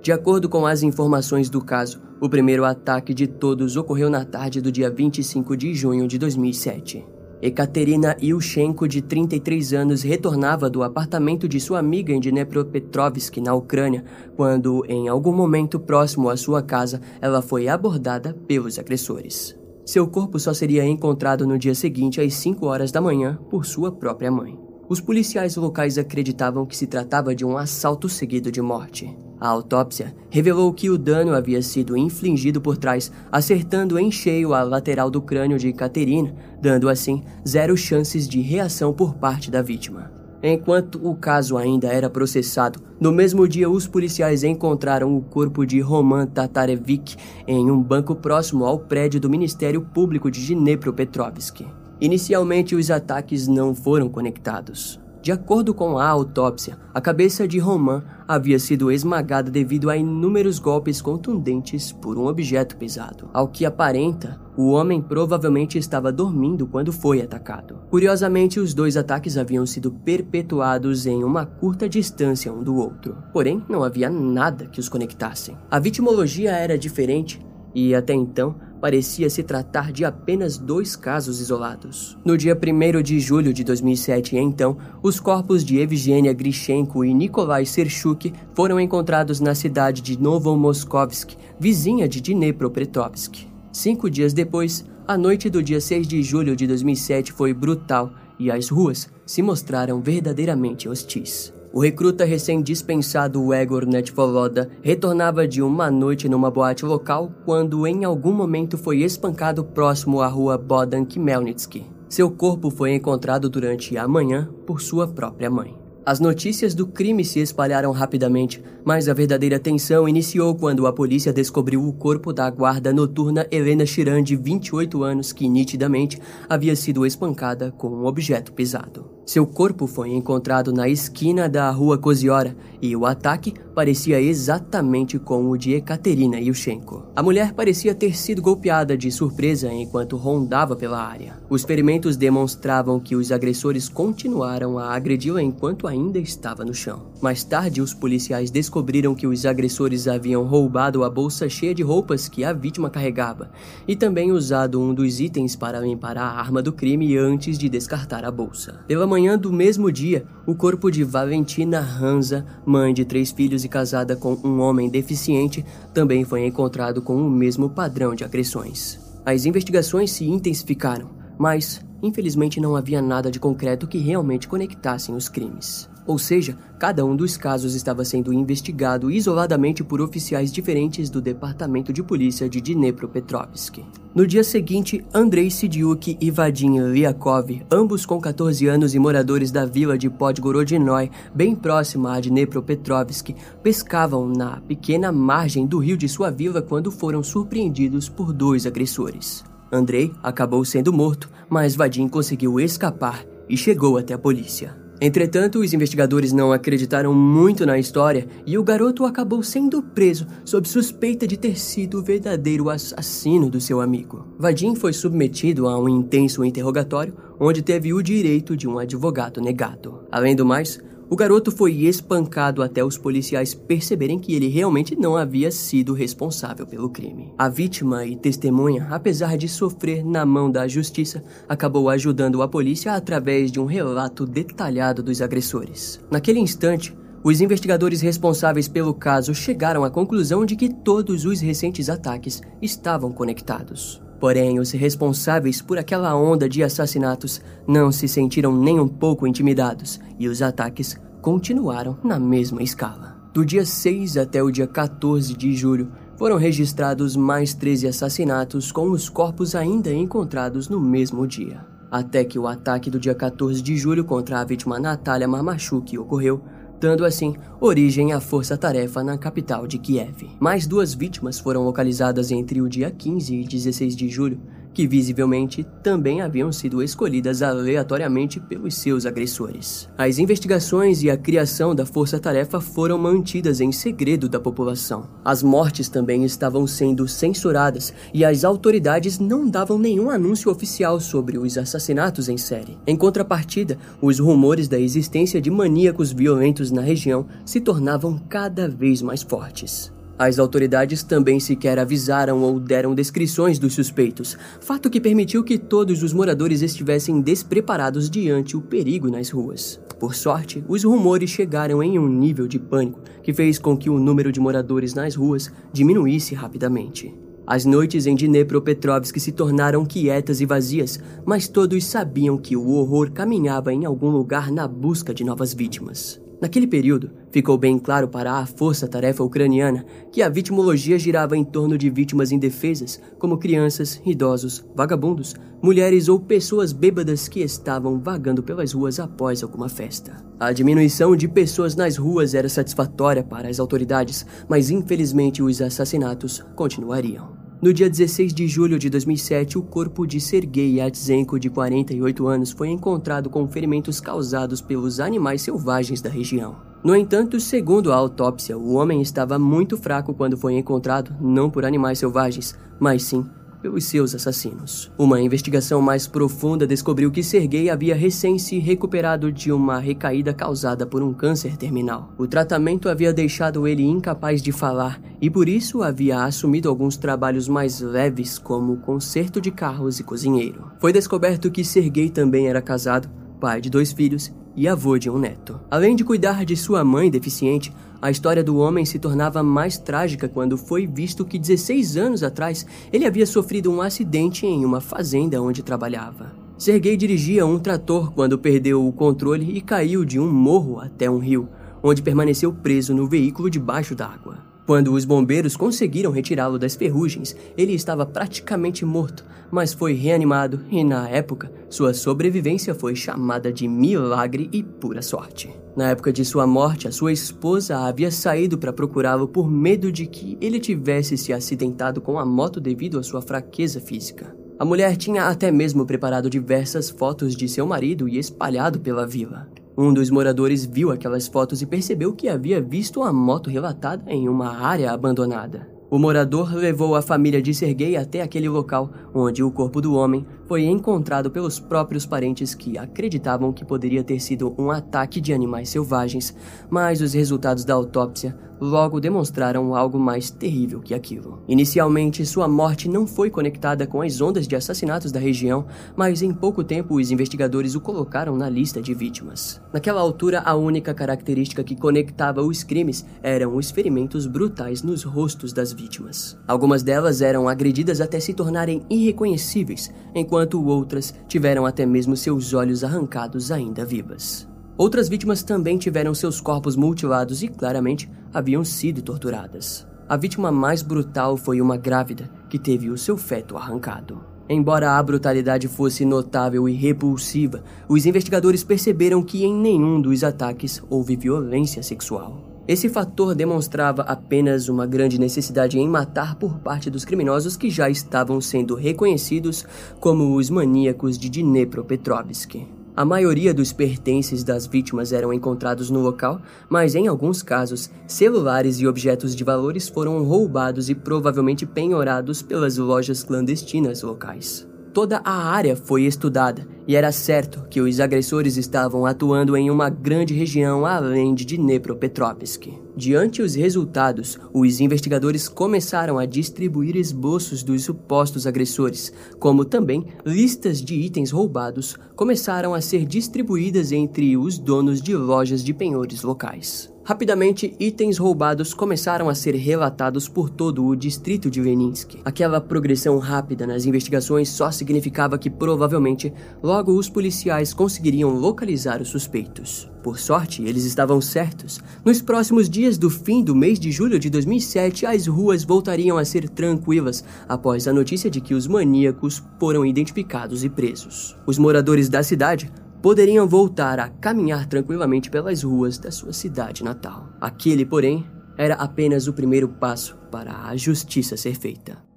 De 0.00 0.12
acordo 0.12 0.48
com 0.48 0.64
as 0.64 0.82
informações 0.82 1.50
do 1.50 1.60
caso, 1.60 2.00
o 2.20 2.28
primeiro 2.28 2.64
ataque 2.64 3.12
de 3.12 3.26
todos 3.26 3.76
ocorreu 3.76 4.08
na 4.08 4.24
tarde 4.24 4.60
do 4.60 4.72
dia 4.72 4.88
25 4.88 5.56
de 5.56 5.74
junho 5.74 6.08
de 6.08 6.18
2007. 6.18 7.04
Ekaterina 7.40 8.16
Yushchenko, 8.20 8.88
de 8.88 9.02
33 9.02 9.72
anos, 9.72 10.02
retornava 10.02 10.70
do 10.70 10.82
apartamento 10.82 11.48
de 11.48 11.60
sua 11.60 11.78
amiga 11.78 12.12
em 12.12 12.20
Dnepropetrovsk, 12.20 13.36
na 13.40 13.54
Ucrânia, 13.54 14.04
quando, 14.34 14.84
em 14.88 15.08
algum 15.08 15.32
momento 15.32 15.78
próximo 15.78 16.30
à 16.30 16.36
sua 16.36 16.62
casa, 16.62 17.00
ela 17.20 17.42
foi 17.42 17.68
abordada 17.68 18.34
pelos 18.46 18.78
agressores. 18.78 19.57
Seu 19.88 20.06
corpo 20.06 20.38
só 20.38 20.52
seria 20.52 20.84
encontrado 20.84 21.46
no 21.46 21.56
dia 21.56 21.74
seguinte 21.74 22.20
às 22.20 22.34
5 22.34 22.66
horas 22.66 22.92
da 22.92 23.00
manhã 23.00 23.38
por 23.48 23.64
sua 23.64 23.90
própria 23.90 24.30
mãe. 24.30 24.60
Os 24.86 25.00
policiais 25.00 25.56
locais 25.56 25.96
acreditavam 25.96 26.66
que 26.66 26.76
se 26.76 26.86
tratava 26.86 27.34
de 27.34 27.42
um 27.42 27.56
assalto 27.56 28.06
seguido 28.06 28.52
de 28.52 28.60
morte. 28.60 29.16
A 29.40 29.48
autópsia 29.48 30.14
revelou 30.28 30.74
que 30.74 30.90
o 30.90 30.98
dano 30.98 31.32
havia 31.32 31.62
sido 31.62 31.96
infligido 31.96 32.60
por 32.60 32.76
trás, 32.76 33.10
acertando 33.32 33.98
em 33.98 34.10
cheio 34.10 34.52
a 34.52 34.62
lateral 34.62 35.10
do 35.10 35.22
crânio 35.22 35.58
de 35.58 35.72
Caterina, 35.72 36.34
dando 36.60 36.86
assim 36.86 37.24
zero 37.48 37.74
chances 37.74 38.28
de 38.28 38.42
reação 38.42 38.92
por 38.92 39.14
parte 39.14 39.50
da 39.50 39.62
vítima. 39.62 40.17
Enquanto 40.42 41.00
o 41.02 41.16
caso 41.16 41.56
ainda 41.56 41.88
era 41.88 42.08
processado, 42.08 42.80
no 43.00 43.10
mesmo 43.10 43.48
dia 43.48 43.68
os 43.68 43.88
policiais 43.88 44.44
encontraram 44.44 45.16
o 45.16 45.20
corpo 45.20 45.66
de 45.66 45.80
Roman 45.80 46.26
Tatarevic 46.26 47.16
em 47.46 47.70
um 47.70 47.82
banco 47.82 48.14
próximo 48.14 48.64
ao 48.64 48.78
prédio 48.78 49.18
do 49.18 49.28
Ministério 49.28 49.82
Público 49.82 50.30
de 50.30 50.54
Dnepropetrovsk. 50.54 51.66
Inicialmente, 52.00 52.76
os 52.76 52.90
ataques 52.90 53.48
não 53.48 53.74
foram 53.74 54.08
conectados. 54.08 55.00
De 55.20 55.32
acordo 55.32 55.74
com 55.74 55.98
a 55.98 56.06
autópsia, 56.06 56.78
a 56.94 57.00
cabeça 57.00 57.46
de 57.46 57.58
Roman 57.58 58.04
havia 58.26 58.58
sido 58.58 58.90
esmagada 58.92 59.50
devido 59.50 59.90
a 59.90 59.96
inúmeros 59.96 60.60
golpes 60.60 61.02
contundentes 61.02 61.90
por 61.90 62.16
um 62.16 62.26
objeto 62.26 62.76
pesado. 62.76 63.28
Ao 63.34 63.48
que 63.48 63.66
aparenta, 63.66 64.40
o 64.58 64.72
homem 64.72 65.00
provavelmente 65.00 65.78
estava 65.78 66.10
dormindo 66.10 66.66
quando 66.66 66.92
foi 66.92 67.22
atacado. 67.22 67.76
Curiosamente, 67.88 68.58
os 68.58 68.74
dois 68.74 68.96
ataques 68.96 69.38
haviam 69.38 69.64
sido 69.64 69.92
perpetuados 69.92 71.06
em 71.06 71.22
uma 71.22 71.46
curta 71.46 71.88
distância 71.88 72.52
um 72.52 72.64
do 72.64 72.74
outro. 72.74 73.16
Porém, 73.32 73.62
não 73.68 73.84
havia 73.84 74.10
nada 74.10 74.66
que 74.66 74.80
os 74.80 74.88
conectassem. 74.88 75.56
A 75.70 75.78
vitimologia 75.78 76.50
era 76.50 76.76
diferente 76.76 77.40
e 77.72 77.94
até 77.94 78.14
então 78.14 78.56
parecia 78.80 79.30
se 79.30 79.44
tratar 79.44 79.92
de 79.92 80.04
apenas 80.04 80.58
dois 80.58 80.96
casos 80.96 81.40
isolados. 81.40 82.18
No 82.24 82.36
dia 82.36 82.56
1 82.56 83.00
de 83.00 83.20
julho 83.20 83.52
de 83.52 83.62
2007, 83.62 84.36
então, 84.36 84.76
os 85.00 85.20
corpos 85.20 85.64
de 85.64 85.78
Evgenia 85.78 86.32
Grishenko 86.32 87.04
e 87.04 87.14
Nikolai 87.14 87.64
Serchuk 87.64 88.32
foram 88.54 88.80
encontrados 88.80 89.38
na 89.38 89.54
cidade 89.54 90.02
de 90.02 90.20
Novomoskovsk, 90.20 91.36
vizinha 91.60 92.08
de 92.08 92.20
Dnepropetrovsk. 92.20 93.47
Cinco 93.78 94.10
dias 94.10 94.32
depois, 94.32 94.84
a 95.06 95.16
noite 95.16 95.48
do 95.48 95.62
dia 95.62 95.80
6 95.80 96.08
de 96.08 96.20
julho 96.20 96.56
de 96.56 96.66
2007 96.66 97.32
foi 97.32 97.54
brutal 97.54 98.10
e 98.36 98.50
as 98.50 98.68
ruas 98.68 99.08
se 99.24 99.40
mostraram 99.40 100.02
verdadeiramente 100.02 100.88
hostis. 100.88 101.54
O 101.72 101.78
recruta 101.78 102.24
recém-dispensado 102.24 103.54
Egor 103.54 103.86
Netvoloda 103.86 104.68
retornava 104.82 105.46
de 105.46 105.62
uma 105.62 105.92
noite 105.92 106.28
numa 106.28 106.50
boate 106.50 106.84
local 106.84 107.30
quando 107.44 107.86
em 107.86 108.04
algum 108.04 108.32
momento 108.32 108.76
foi 108.76 108.98
espancado 109.04 109.62
próximo 109.62 110.20
à 110.20 110.26
rua 110.26 110.58
Bodan 110.58 111.04
Khmelnytsky. 111.04 111.86
Seu 112.08 112.32
corpo 112.32 112.70
foi 112.70 112.94
encontrado 112.94 113.48
durante 113.48 113.96
a 113.96 114.08
manhã 114.08 114.48
por 114.66 114.80
sua 114.80 115.06
própria 115.06 115.48
mãe. 115.48 115.87
As 116.08 116.20
notícias 116.20 116.74
do 116.74 116.86
crime 116.86 117.22
se 117.22 117.38
espalharam 117.38 117.92
rapidamente, 117.92 118.62
mas 118.82 119.10
a 119.10 119.12
verdadeira 119.12 119.58
tensão 119.58 120.08
iniciou 120.08 120.54
quando 120.54 120.86
a 120.86 120.92
polícia 120.94 121.34
descobriu 121.34 121.86
o 121.86 121.92
corpo 121.92 122.32
da 122.32 122.48
guarda 122.48 122.94
noturna 122.94 123.46
Helena 123.50 123.84
Chiran, 123.84 124.22
de 124.22 124.34
28 124.34 125.02
anos, 125.02 125.34
que 125.34 125.46
nitidamente 125.46 126.18
havia 126.48 126.74
sido 126.74 127.04
espancada 127.04 127.70
com 127.72 127.88
um 127.88 128.06
objeto 128.06 128.54
pesado. 128.54 129.17
Seu 129.28 129.46
corpo 129.46 129.86
foi 129.86 130.14
encontrado 130.14 130.72
na 130.72 130.88
esquina 130.88 131.50
da 131.50 131.70
rua 131.70 131.98
Koziora 131.98 132.56
e 132.80 132.96
o 132.96 133.04
ataque 133.04 133.52
parecia 133.74 134.18
exatamente 134.18 135.18
com 135.18 135.50
o 135.50 135.56
de 135.58 135.74
Ekaterina 135.74 136.40
Yushchenko. 136.40 137.04
A 137.14 137.22
mulher 137.22 137.52
parecia 137.52 137.94
ter 137.94 138.16
sido 138.16 138.40
golpeada 138.40 138.96
de 138.96 139.10
surpresa 139.12 139.70
enquanto 139.70 140.16
rondava 140.16 140.74
pela 140.74 140.98
área. 141.00 141.36
Os 141.50 141.62
ferimentos 141.62 142.16
demonstravam 142.16 142.98
que 142.98 143.14
os 143.14 143.30
agressores 143.30 143.86
continuaram 143.86 144.78
a 144.78 144.94
agredi-la 144.94 145.42
enquanto 145.42 145.86
ainda 145.86 146.18
estava 146.18 146.64
no 146.64 146.72
chão. 146.72 147.08
Mais 147.20 147.44
tarde, 147.44 147.82
os 147.82 147.92
policiais 147.92 148.50
descobriram 148.50 149.14
que 149.14 149.26
os 149.26 149.44
agressores 149.44 150.08
haviam 150.08 150.44
roubado 150.44 151.04
a 151.04 151.10
bolsa 151.10 151.50
cheia 151.50 151.74
de 151.74 151.82
roupas 151.82 152.28
que 152.28 152.44
a 152.44 152.54
vítima 152.54 152.88
carregava 152.88 153.50
e 153.86 153.94
também 153.94 154.32
usado 154.32 154.80
um 154.80 154.94
dos 154.94 155.20
itens 155.20 155.54
para 155.54 155.80
limpar 155.80 156.16
a 156.16 156.24
arma 156.24 156.62
do 156.62 156.72
crime 156.72 157.16
antes 157.18 157.58
de 157.58 157.68
descartar 157.68 158.24
a 158.24 158.30
bolsa. 158.30 158.80
Pela 158.86 159.06
manhã 159.06 159.17
do 159.38 159.52
mesmo 159.52 159.90
dia, 159.90 160.24
o 160.46 160.54
corpo 160.54 160.90
de 160.90 161.02
Valentina 161.02 161.80
Hansa, 161.80 162.46
mãe 162.64 162.94
de 162.94 163.04
três 163.04 163.32
filhos 163.32 163.64
e 163.64 163.68
casada 163.68 164.14
com 164.14 164.34
um 164.44 164.60
homem 164.60 164.88
deficiente, 164.88 165.64
também 165.92 166.24
foi 166.24 166.46
encontrado 166.46 167.02
com 167.02 167.16
o 167.16 167.30
mesmo 167.30 167.70
padrão 167.70 168.14
de 168.14 168.22
agressões. 168.22 169.00
As 169.26 169.44
investigações 169.44 170.12
se 170.12 170.24
intensificaram, 170.24 171.10
mas 171.38 171.84
infelizmente 172.02 172.60
não 172.60 172.76
havia 172.76 173.02
nada 173.02 173.30
de 173.30 173.40
concreto 173.40 173.86
que 173.86 173.98
realmente 173.98 174.46
conectassem 174.46 175.14
os 175.14 175.28
crimes. 175.28 175.88
Ou 176.08 176.18
seja, 176.18 176.56
cada 176.78 177.04
um 177.04 177.14
dos 177.14 177.36
casos 177.36 177.74
estava 177.74 178.02
sendo 178.02 178.32
investigado 178.32 179.10
isoladamente 179.10 179.84
por 179.84 180.00
oficiais 180.00 180.50
diferentes 180.50 181.10
do 181.10 181.20
Departamento 181.20 181.92
de 181.92 182.02
Polícia 182.02 182.48
de 182.48 182.62
Dnepropetrovsk. 182.62 183.84
No 184.14 184.26
dia 184.26 184.42
seguinte, 184.42 185.04
Andrei 185.12 185.50
Sidiuk 185.50 186.16
e 186.18 186.30
Vadim 186.30 186.80
Liakov, 186.80 187.60
ambos 187.70 188.06
com 188.06 188.18
14 188.18 188.66
anos 188.66 188.94
e 188.94 188.98
moradores 188.98 189.50
da 189.50 189.66
vila 189.66 189.98
de 189.98 190.08
Podgorodnoi, 190.08 191.10
bem 191.34 191.54
próxima 191.54 192.16
a 192.16 192.20
Dnepropetrovsk, 192.20 193.34
pescavam 193.62 194.26
na 194.30 194.62
pequena 194.62 195.12
margem 195.12 195.66
do 195.66 195.78
rio 195.78 195.98
de 195.98 196.08
sua 196.08 196.30
vila 196.30 196.62
quando 196.62 196.90
foram 196.90 197.22
surpreendidos 197.22 198.08
por 198.08 198.32
dois 198.32 198.64
agressores. 198.64 199.44
Andrei 199.70 200.10
acabou 200.22 200.64
sendo 200.64 200.90
morto, 200.90 201.28
mas 201.50 201.76
Vadim 201.76 202.08
conseguiu 202.08 202.58
escapar 202.58 203.26
e 203.46 203.58
chegou 203.58 203.98
até 203.98 204.14
a 204.14 204.18
polícia. 204.18 204.87
Entretanto, 205.00 205.60
os 205.60 205.72
investigadores 205.72 206.32
não 206.32 206.52
acreditaram 206.52 207.14
muito 207.14 207.64
na 207.64 207.78
história 207.78 208.26
e 208.44 208.58
o 208.58 208.64
garoto 208.64 209.04
acabou 209.04 209.42
sendo 209.44 209.80
preso 209.80 210.26
sob 210.44 210.68
suspeita 210.68 211.26
de 211.26 211.36
ter 211.36 211.58
sido 211.58 211.98
o 211.98 212.02
verdadeiro 212.02 212.68
assassino 212.68 213.48
do 213.48 213.60
seu 213.60 213.80
amigo. 213.80 214.26
Vadim 214.36 214.74
foi 214.74 214.92
submetido 214.92 215.68
a 215.68 215.78
um 215.78 215.88
intenso 215.88 216.44
interrogatório, 216.44 217.14
onde 217.38 217.62
teve 217.62 217.94
o 217.94 218.02
direito 218.02 218.56
de 218.56 218.66
um 218.66 218.78
advogado 218.78 219.40
negado. 219.40 220.00
Além 220.10 220.34
do 220.34 220.44
mais, 220.44 220.80
o 221.10 221.16
garoto 221.16 221.50
foi 221.50 221.72
espancado 221.72 222.62
até 222.62 222.84
os 222.84 222.98
policiais 222.98 223.54
perceberem 223.54 224.18
que 224.18 224.34
ele 224.34 224.48
realmente 224.48 224.94
não 224.94 225.16
havia 225.16 225.50
sido 225.50 225.94
responsável 225.94 226.66
pelo 226.66 226.90
crime. 226.90 227.32
A 227.38 227.48
vítima 227.48 228.04
e 228.04 228.14
testemunha, 228.14 228.86
apesar 228.90 229.36
de 229.38 229.48
sofrer 229.48 230.04
na 230.04 230.26
mão 230.26 230.50
da 230.50 230.68
justiça, 230.68 231.24
acabou 231.48 231.88
ajudando 231.88 232.42
a 232.42 232.48
polícia 232.48 232.92
através 232.92 233.50
de 233.50 233.58
um 233.58 233.64
relato 233.64 234.26
detalhado 234.26 235.02
dos 235.02 235.22
agressores. 235.22 235.98
Naquele 236.10 236.40
instante, 236.40 236.94
os 237.24 237.40
investigadores 237.40 238.00
responsáveis 238.00 238.68
pelo 238.68 238.92
caso 238.92 239.34
chegaram 239.34 239.84
à 239.84 239.90
conclusão 239.90 240.44
de 240.44 240.56
que 240.56 240.68
todos 240.68 241.24
os 241.24 241.40
recentes 241.40 241.88
ataques 241.88 242.42
estavam 242.60 243.10
conectados. 243.10 244.00
Porém, 244.20 244.58
os 244.58 244.72
responsáveis 244.72 245.62
por 245.62 245.78
aquela 245.78 246.14
onda 246.16 246.48
de 246.48 246.62
assassinatos 246.62 247.40
não 247.66 247.92
se 247.92 248.08
sentiram 248.08 248.56
nem 248.56 248.80
um 248.80 248.88
pouco 248.88 249.26
intimidados 249.26 250.00
e 250.18 250.26
os 250.26 250.42
ataques 250.42 250.98
continuaram 251.22 251.96
na 252.02 252.18
mesma 252.18 252.62
escala. 252.62 253.16
Do 253.32 253.44
dia 253.44 253.64
6 253.64 254.16
até 254.16 254.42
o 254.42 254.50
dia 254.50 254.66
14 254.66 255.34
de 255.34 255.54
julho, 255.54 255.92
foram 256.16 256.36
registrados 256.36 257.14
mais 257.14 257.54
13 257.54 257.86
assassinatos 257.86 258.72
com 258.72 258.90
os 258.90 259.08
corpos 259.08 259.54
ainda 259.54 259.92
encontrados 259.92 260.68
no 260.68 260.80
mesmo 260.80 261.26
dia. 261.26 261.64
Até 261.90 262.24
que 262.24 262.38
o 262.38 262.46
ataque 262.46 262.90
do 262.90 262.98
dia 262.98 263.14
14 263.14 263.62
de 263.62 263.76
julho 263.76 264.04
contra 264.04 264.40
a 264.40 264.44
vítima 264.44 264.80
Natália 264.80 265.28
Marmachuk 265.28 265.96
ocorreu, 265.96 266.42
dando 266.80 267.04
assim 267.04 267.34
origem 267.60 268.12
à 268.12 268.20
força-tarefa 268.20 269.02
na 269.02 269.18
capital 269.18 269.66
de 269.66 269.78
Kiev. 269.78 270.28
Mais 270.38 270.66
duas 270.66 270.94
vítimas 270.94 271.38
foram 271.38 271.64
localizadas 271.64 272.30
entre 272.30 272.60
o 272.60 272.68
dia 272.68 272.90
15 272.90 273.34
e 273.34 273.44
16 273.44 273.96
de 273.96 274.08
julho, 274.08 274.40
que 274.78 274.86
visivelmente 274.86 275.66
também 275.82 276.20
haviam 276.20 276.52
sido 276.52 276.80
escolhidas 276.80 277.42
aleatoriamente 277.42 278.38
pelos 278.38 278.76
seus 278.76 279.06
agressores. 279.06 279.88
As 279.98 280.20
investigações 280.20 281.02
e 281.02 281.10
a 281.10 281.16
criação 281.16 281.74
da 281.74 281.84
força-tarefa 281.84 282.60
foram 282.60 282.96
mantidas 282.96 283.60
em 283.60 283.72
segredo 283.72 284.28
da 284.28 284.38
população. 284.38 285.08
As 285.24 285.42
mortes 285.42 285.88
também 285.88 286.24
estavam 286.24 286.64
sendo 286.64 287.08
censuradas 287.08 287.92
e 288.14 288.24
as 288.24 288.44
autoridades 288.44 289.18
não 289.18 289.50
davam 289.50 289.80
nenhum 289.80 290.10
anúncio 290.10 290.48
oficial 290.48 291.00
sobre 291.00 291.36
os 291.38 291.58
assassinatos 291.58 292.28
em 292.28 292.36
série. 292.36 292.78
Em 292.86 292.94
contrapartida, 292.94 293.76
os 294.00 294.20
rumores 294.20 294.68
da 294.68 294.78
existência 294.78 295.40
de 295.40 295.50
maníacos 295.50 296.12
violentos 296.12 296.70
na 296.70 296.82
região 296.82 297.26
se 297.44 297.60
tornavam 297.60 298.16
cada 298.28 298.68
vez 298.68 299.02
mais 299.02 299.24
fortes. 299.24 299.92
As 300.18 300.40
autoridades 300.40 301.04
também 301.04 301.38
sequer 301.38 301.78
avisaram 301.78 302.42
ou 302.42 302.58
deram 302.58 302.92
descrições 302.92 303.56
dos 303.56 303.74
suspeitos, 303.74 304.36
fato 304.60 304.90
que 304.90 305.00
permitiu 305.00 305.44
que 305.44 305.56
todos 305.56 306.02
os 306.02 306.12
moradores 306.12 306.60
estivessem 306.60 307.20
despreparados 307.20 308.10
diante 308.10 308.56
o 308.56 308.60
perigo 308.60 309.08
nas 309.08 309.30
ruas. 309.30 309.78
Por 310.00 310.16
sorte, 310.16 310.64
os 310.66 310.82
rumores 310.82 311.30
chegaram 311.30 311.80
em 311.80 312.00
um 312.00 312.08
nível 312.08 312.48
de 312.48 312.58
pânico 312.58 313.00
que 313.22 313.32
fez 313.32 313.60
com 313.60 313.76
que 313.76 313.88
o 313.88 313.98
número 313.98 314.32
de 314.32 314.40
moradores 314.40 314.92
nas 314.92 315.14
ruas 315.14 315.52
diminuísse 315.72 316.34
rapidamente. 316.34 317.14
As 317.46 317.64
noites 317.64 318.06
em 318.06 318.16
Dnepropetrovsk 318.16 319.18
se 319.20 319.32
tornaram 319.32 319.86
quietas 319.86 320.40
e 320.40 320.46
vazias, 320.46 320.98
mas 321.24 321.46
todos 321.46 321.84
sabiam 321.84 322.36
que 322.36 322.56
o 322.56 322.70
horror 322.72 323.12
caminhava 323.12 323.72
em 323.72 323.84
algum 323.84 324.10
lugar 324.10 324.50
na 324.50 324.66
busca 324.66 325.14
de 325.14 325.24
novas 325.24 325.54
vítimas. 325.54 326.20
Naquele 326.40 326.68
período, 326.68 327.10
ficou 327.32 327.58
bem 327.58 327.78
claro 327.78 328.06
para 328.06 328.34
a 328.34 328.46
força-tarefa 328.46 329.24
ucraniana 329.24 329.84
que 330.12 330.22
a 330.22 330.28
vitimologia 330.28 330.96
girava 330.96 331.36
em 331.36 331.42
torno 331.42 331.76
de 331.76 331.90
vítimas 331.90 332.30
indefesas, 332.30 333.00
como 333.18 333.38
crianças, 333.38 334.00
idosos, 334.06 334.64
vagabundos, 334.74 335.34
mulheres 335.60 336.08
ou 336.08 336.20
pessoas 336.20 336.72
bêbadas 336.72 337.26
que 337.26 337.40
estavam 337.40 337.98
vagando 337.98 338.40
pelas 338.40 338.72
ruas 338.72 339.00
após 339.00 339.42
alguma 339.42 339.68
festa. 339.68 340.16
A 340.38 340.52
diminuição 340.52 341.16
de 341.16 341.26
pessoas 341.26 341.74
nas 341.74 341.96
ruas 341.96 342.34
era 342.34 342.48
satisfatória 342.48 343.24
para 343.24 343.48
as 343.48 343.58
autoridades, 343.58 344.24
mas 344.48 344.70
infelizmente 344.70 345.42
os 345.42 345.60
assassinatos 345.60 346.44
continuariam. 346.54 347.47
No 347.60 347.72
dia 347.72 347.90
16 347.90 348.32
de 348.32 348.46
julho 348.46 348.78
de 348.78 348.88
2007, 348.88 349.58
o 349.58 349.62
corpo 349.62 350.06
de 350.06 350.20
Sergei 350.20 350.76
Yatsenko, 350.76 351.40
de 351.40 351.50
48 351.50 352.28
anos, 352.28 352.52
foi 352.52 352.68
encontrado 352.68 353.28
com 353.28 353.48
ferimentos 353.48 354.00
causados 354.00 354.60
pelos 354.60 355.00
animais 355.00 355.42
selvagens 355.42 356.00
da 356.00 356.08
região. 356.08 356.54
No 356.84 356.94
entanto, 356.94 357.40
segundo 357.40 357.92
a 357.92 357.96
autópsia, 357.96 358.56
o 358.56 358.74
homem 358.74 359.02
estava 359.02 359.40
muito 359.40 359.76
fraco 359.76 360.14
quando 360.14 360.36
foi 360.36 360.54
encontrado, 360.54 361.12
não 361.20 361.50
por 361.50 361.64
animais 361.64 361.98
selvagens, 361.98 362.56
mas 362.78 363.02
sim 363.02 363.26
pelos 363.60 363.84
seus 363.84 364.14
assassinos. 364.14 364.90
Uma 364.96 365.20
investigação 365.20 365.80
mais 365.80 366.06
profunda 366.06 366.66
descobriu 366.66 367.10
que 367.10 367.22
Sergei 367.22 367.70
havia 367.70 367.94
recém 367.94 368.38
se 368.38 368.58
recuperado 368.58 369.32
de 369.32 369.52
uma 369.52 369.78
recaída 369.78 370.32
causada 370.32 370.86
por 370.86 371.02
um 371.02 371.12
câncer 371.12 371.56
terminal. 371.56 372.12
O 372.16 372.26
tratamento 372.26 372.88
havia 372.88 373.12
deixado 373.12 373.66
ele 373.66 373.82
incapaz 373.82 374.40
de 374.40 374.52
falar 374.52 375.00
e 375.20 375.28
por 375.28 375.48
isso 375.48 375.82
havia 375.82 376.24
assumido 376.24 376.68
alguns 376.68 376.96
trabalhos 376.96 377.48
mais 377.48 377.80
leves, 377.80 378.38
como 378.38 378.78
conserto 378.78 379.40
de 379.40 379.50
carros 379.50 379.98
e 379.98 380.04
cozinheiro. 380.04 380.70
Foi 380.80 380.92
descoberto 380.92 381.50
que 381.50 381.64
Sergei 381.64 382.08
também 382.08 382.48
era 382.48 382.62
casado, 382.62 383.08
pai 383.40 383.60
de 383.60 383.70
dois 383.70 383.92
filhos 383.92 384.32
e 384.56 384.66
avô 384.66 384.98
de 384.98 385.08
um 385.08 385.18
neto. 385.18 385.60
Além 385.70 385.94
de 385.94 386.04
cuidar 386.04 386.44
de 386.44 386.56
sua 386.56 386.84
mãe 386.84 387.10
deficiente, 387.10 387.72
a 388.00 388.10
história 388.10 388.44
do 388.44 388.56
homem 388.56 388.84
se 388.84 388.98
tornava 388.98 389.42
mais 389.42 389.76
trágica 389.76 390.28
quando 390.28 390.56
foi 390.56 390.86
visto 390.86 391.24
que 391.24 391.38
16 391.38 391.96
anos 391.96 392.22
atrás 392.22 392.66
ele 392.92 393.04
havia 393.04 393.26
sofrido 393.26 393.72
um 393.72 393.80
acidente 393.80 394.46
em 394.46 394.64
uma 394.64 394.80
fazenda 394.80 395.42
onde 395.42 395.62
trabalhava. 395.62 396.32
Sergei 396.56 396.96
dirigia 396.96 397.46
um 397.46 397.58
trator 397.58 398.12
quando 398.12 398.38
perdeu 398.38 398.86
o 398.86 398.92
controle 398.92 399.56
e 399.56 399.60
caiu 399.60 400.04
de 400.04 400.18
um 400.18 400.30
morro 400.30 400.80
até 400.80 401.08
um 401.08 401.18
rio, 401.18 401.48
onde 401.82 402.02
permaneceu 402.02 402.52
preso 402.52 402.94
no 402.94 403.06
veículo 403.06 403.48
debaixo 403.48 403.94
d'água. 403.94 404.47
Quando 404.68 404.92
os 404.92 405.06
bombeiros 405.06 405.56
conseguiram 405.56 406.10
retirá-lo 406.10 406.58
das 406.58 406.76
ferrugens, 406.76 407.34
ele 407.56 407.72
estava 407.72 408.04
praticamente 408.04 408.84
morto, 408.84 409.24
mas 409.50 409.72
foi 409.72 409.94
reanimado 409.94 410.60
e, 410.70 410.84
na 410.84 411.08
época, 411.08 411.50
sua 411.70 411.94
sobrevivência 411.94 412.74
foi 412.74 412.94
chamada 412.94 413.50
de 413.50 413.66
milagre 413.66 414.46
e 414.52 414.62
pura 414.62 415.00
sorte. 415.00 415.48
Na 415.74 415.88
época 415.88 416.12
de 416.12 416.22
sua 416.22 416.46
morte, 416.46 416.86
a 416.86 416.92
sua 416.92 417.10
esposa 417.10 417.78
havia 417.78 418.10
saído 418.10 418.58
para 418.58 418.70
procurá-lo 418.70 419.26
por 419.26 419.50
medo 419.50 419.90
de 419.90 420.04
que 420.04 420.36
ele 420.38 420.60
tivesse 420.60 421.16
se 421.16 421.32
acidentado 421.32 422.02
com 422.02 422.18
a 422.18 422.26
moto 422.26 422.60
devido 422.60 422.98
à 422.98 423.02
sua 423.02 423.22
fraqueza 423.22 423.80
física. 423.80 424.36
A 424.58 424.66
mulher 424.66 424.98
tinha 424.98 425.28
até 425.28 425.50
mesmo 425.50 425.86
preparado 425.86 426.28
diversas 426.28 426.90
fotos 426.90 427.34
de 427.34 427.48
seu 427.48 427.66
marido 427.66 428.06
e 428.06 428.18
espalhado 428.18 428.78
pela 428.78 429.06
vila. 429.06 429.48
Um 429.80 429.94
dos 429.94 430.10
moradores 430.10 430.66
viu 430.66 430.90
aquelas 430.90 431.28
fotos 431.28 431.62
e 431.62 431.66
percebeu 431.66 432.12
que 432.12 432.28
havia 432.28 432.60
visto 432.60 433.00
a 433.00 433.12
moto 433.12 433.48
relatada 433.48 434.02
em 434.10 434.28
uma 434.28 434.58
área 434.58 434.90
abandonada. 434.90 435.68
O 435.88 436.00
morador 436.00 436.52
levou 436.52 436.96
a 436.96 437.00
família 437.00 437.40
de 437.40 437.54
Sergei 437.54 437.96
até 437.96 438.20
aquele 438.20 438.48
local, 438.48 438.90
onde 439.14 439.40
o 439.40 439.52
corpo 439.52 439.80
do 439.80 439.94
homem 439.94 440.26
foi 440.46 440.64
encontrado 440.64 441.30
pelos 441.30 441.60
próprios 441.60 442.04
parentes 442.04 442.56
que 442.56 442.76
acreditavam 442.76 443.52
que 443.52 443.64
poderia 443.64 444.02
ter 444.02 444.18
sido 444.18 444.52
um 444.58 444.68
ataque 444.72 445.20
de 445.20 445.32
animais 445.32 445.68
selvagens, 445.68 446.34
mas 446.68 447.00
os 447.00 447.12
resultados 447.12 447.64
da 447.64 447.74
autópsia 447.74 448.36
logo 448.60 449.00
demonstraram 449.00 449.74
algo 449.74 449.98
mais 449.98 450.30
terrível 450.30 450.80
que 450.80 450.94
aquilo. 450.94 451.42
Inicialmente, 451.48 452.24
sua 452.26 452.48
morte 452.48 452.88
não 452.88 453.06
foi 453.06 453.30
conectada 453.30 453.86
com 453.86 454.02
as 454.02 454.20
ondas 454.20 454.46
de 454.46 454.56
assassinatos 454.56 455.12
da 455.12 455.20
região, 455.20 455.66
mas 455.96 456.22
em 456.22 456.32
pouco 456.32 456.64
tempo 456.64 456.96
os 456.96 457.10
investigadores 457.10 457.74
o 457.74 457.80
colocaram 457.80 458.36
na 458.36 458.48
lista 458.48 458.80
de 458.80 458.94
vítimas. 458.94 459.60
Naquela 459.72 460.00
altura, 460.00 460.42
a 460.44 460.54
única 460.54 460.92
característica 460.92 461.62
que 461.62 461.76
conectava 461.76 462.42
os 462.42 462.62
crimes 462.62 463.04
eram 463.22 463.56
os 463.56 463.70
ferimentos 463.70 464.26
brutais 464.26 464.82
nos 464.82 465.02
rostos 465.02 465.52
das 465.52 465.72
vítimas. 465.72 466.36
Algumas 466.46 466.82
delas 466.82 467.22
eram 467.22 467.48
agredidas 467.48 468.00
até 468.00 468.18
se 468.20 468.34
tornarem 468.34 468.82
irreconhecíveis, 468.90 469.92
enquanto 470.14 470.64
outras 470.64 471.14
tiveram 471.26 471.64
até 471.64 471.86
mesmo 471.86 472.16
seus 472.16 472.52
olhos 472.52 472.82
arrancados 472.82 473.50
ainda 473.50 473.84
vivas. 473.84 474.48
Outras 474.78 475.08
vítimas 475.08 475.42
também 475.42 475.76
tiveram 475.76 476.14
seus 476.14 476.40
corpos 476.40 476.76
mutilados 476.76 477.42
e 477.42 477.48
claramente 477.48 478.08
haviam 478.32 478.64
sido 478.64 479.02
torturadas. 479.02 479.84
A 480.08 480.16
vítima 480.16 480.52
mais 480.52 480.82
brutal 480.82 481.36
foi 481.36 481.60
uma 481.60 481.76
grávida 481.76 482.30
que 482.48 482.60
teve 482.60 482.88
o 482.88 482.96
seu 482.96 483.16
feto 483.16 483.56
arrancado. 483.56 484.24
Embora 484.48 484.92
a 484.92 485.02
brutalidade 485.02 485.66
fosse 485.66 486.04
notável 486.04 486.68
e 486.68 486.72
repulsiva, 486.72 487.64
os 487.88 488.06
investigadores 488.06 488.62
perceberam 488.62 489.20
que 489.20 489.44
em 489.44 489.52
nenhum 489.52 490.00
dos 490.00 490.22
ataques 490.22 490.80
houve 490.88 491.16
violência 491.16 491.82
sexual. 491.82 492.62
Esse 492.68 492.88
fator 492.88 493.34
demonstrava 493.34 494.02
apenas 494.02 494.68
uma 494.68 494.86
grande 494.86 495.18
necessidade 495.18 495.76
em 495.76 495.88
matar 495.88 496.36
por 496.36 496.60
parte 496.60 496.88
dos 496.88 497.04
criminosos 497.04 497.56
que 497.56 497.68
já 497.68 497.90
estavam 497.90 498.40
sendo 498.40 498.76
reconhecidos 498.76 499.66
como 499.98 500.36
os 500.36 500.48
maníacos 500.48 501.18
de 501.18 501.28
Dnepropetrovsk. 501.28 502.77
A 502.98 503.04
maioria 503.04 503.54
dos 503.54 503.72
pertences 503.72 504.42
das 504.42 504.66
vítimas 504.66 505.12
eram 505.12 505.32
encontrados 505.32 505.88
no 505.88 506.00
local, 506.00 506.42
mas 506.68 506.96
em 506.96 507.06
alguns 507.06 507.44
casos, 507.44 507.88
celulares 508.08 508.80
e 508.80 508.88
objetos 508.88 509.36
de 509.36 509.44
valores 509.44 509.88
foram 509.88 510.20
roubados 510.24 510.90
e 510.90 510.96
provavelmente 510.96 511.64
penhorados 511.64 512.42
pelas 512.42 512.76
lojas 512.76 513.22
clandestinas 513.22 514.02
locais. 514.02 514.66
Toda 514.92 515.20
a 515.24 515.48
área 515.48 515.76
foi 515.76 516.06
estudada 516.06 516.66
e 516.88 516.96
era 516.96 517.12
certo 517.12 517.68
que 517.70 517.80
os 517.80 518.00
agressores 518.00 518.56
estavam 518.56 519.06
atuando 519.06 519.56
em 519.56 519.70
uma 519.70 519.88
grande 519.88 520.34
região 520.34 520.84
além 520.84 521.36
de 521.36 521.44
Dnepropetrovsk. 521.56 522.87
Diante 522.98 523.40
os 523.40 523.54
resultados, 523.54 524.40
os 524.52 524.80
investigadores 524.80 525.48
começaram 525.48 526.18
a 526.18 526.26
distribuir 526.26 526.96
esboços 526.96 527.62
dos 527.62 527.84
supostos 527.84 528.44
agressores, 528.44 529.12
como 529.38 529.64
também 529.64 530.04
listas 530.26 530.82
de 530.82 530.96
itens 530.96 531.30
roubados 531.30 531.96
começaram 532.16 532.74
a 532.74 532.80
ser 532.80 533.06
distribuídas 533.06 533.92
entre 533.92 534.36
os 534.36 534.58
donos 534.58 535.00
de 535.00 535.14
lojas 535.14 535.62
de 535.62 535.72
penhores 535.72 536.24
locais. 536.24 536.92
Rapidamente, 537.04 537.74
itens 537.78 538.18
roubados 538.18 538.74
começaram 538.74 539.28
a 539.28 539.34
ser 539.34 539.54
relatados 539.54 540.28
por 540.28 540.50
todo 540.50 540.84
o 540.84 540.96
distrito 540.96 541.48
de 541.48 541.62
Veninsky. 541.62 542.20
Aquela 542.24 542.60
progressão 542.60 543.16
rápida 543.18 543.66
nas 543.66 543.86
investigações 543.86 544.48
só 544.48 544.72
significava 544.72 545.38
que 545.38 545.48
provavelmente 545.48 546.34
logo 546.60 546.92
os 546.92 547.08
policiais 547.08 547.72
conseguiriam 547.72 548.30
localizar 548.30 549.00
os 549.00 549.08
suspeitos. 549.08 549.88
Por 550.02 550.18
sorte, 550.18 550.62
eles 550.62 550.84
estavam 550.84 551.20
certos. 551.20 551.80
Nos 552.04 552.22
próximos 552.22 552.68
dias 552.68 552.96
do 552.96 553.10
fim 553.10 553.42
do 553.42 553.54
mês 553.54 553.78
de 553.78 553.90
julho 553.90 554.18
de 554.18 554.30
2007, 554.30 555.04
as 555.06 555.26
ruas 555.26 555.64
voltariam 555.64 556.16
a 556.16 556.24
ser 556.24 556.48
tranquilas 556.48 557.24
após 557.48 557.88
a 557.88 557.92
notícia 557.92 558.30
de 558.30 558.40
que 558.40 558.54
os 558.54 558.66
maníacos 558.66 559.42
foram 559.58 559.84
identificados 559.84 560.64
e 560.64 560.68
presos. 560.68 561.36
Os 561.46 561.58
moradores 561.58 562.08
da 562.08 562.22
cidade 562.22 562.70
poderiam 563.02 563.46
voltar 563.46 564.00
a 564.00 564.08
caminhar 564.08 564.66
tranquilamente 564.66 565.30
pelas 565.30 565.62
ruas 565.62 565.98
da 565.98 566.10
sua 566.10 566.32
cidade 566.32 566.82
natal. 566.82 567.28
Aquele, 567.40 567.84
porém, 567.84 568.26
era 568.56 568.74
apenas 568.74 569.28
o 569.28 569.32
primeiro 569.32 569.68
passo 569.68 570.16
para 570.30 570.66
a 570.66 570.76
justiça 570.76 571.36
ser 571.36 571.54
feita. 571.54 572.07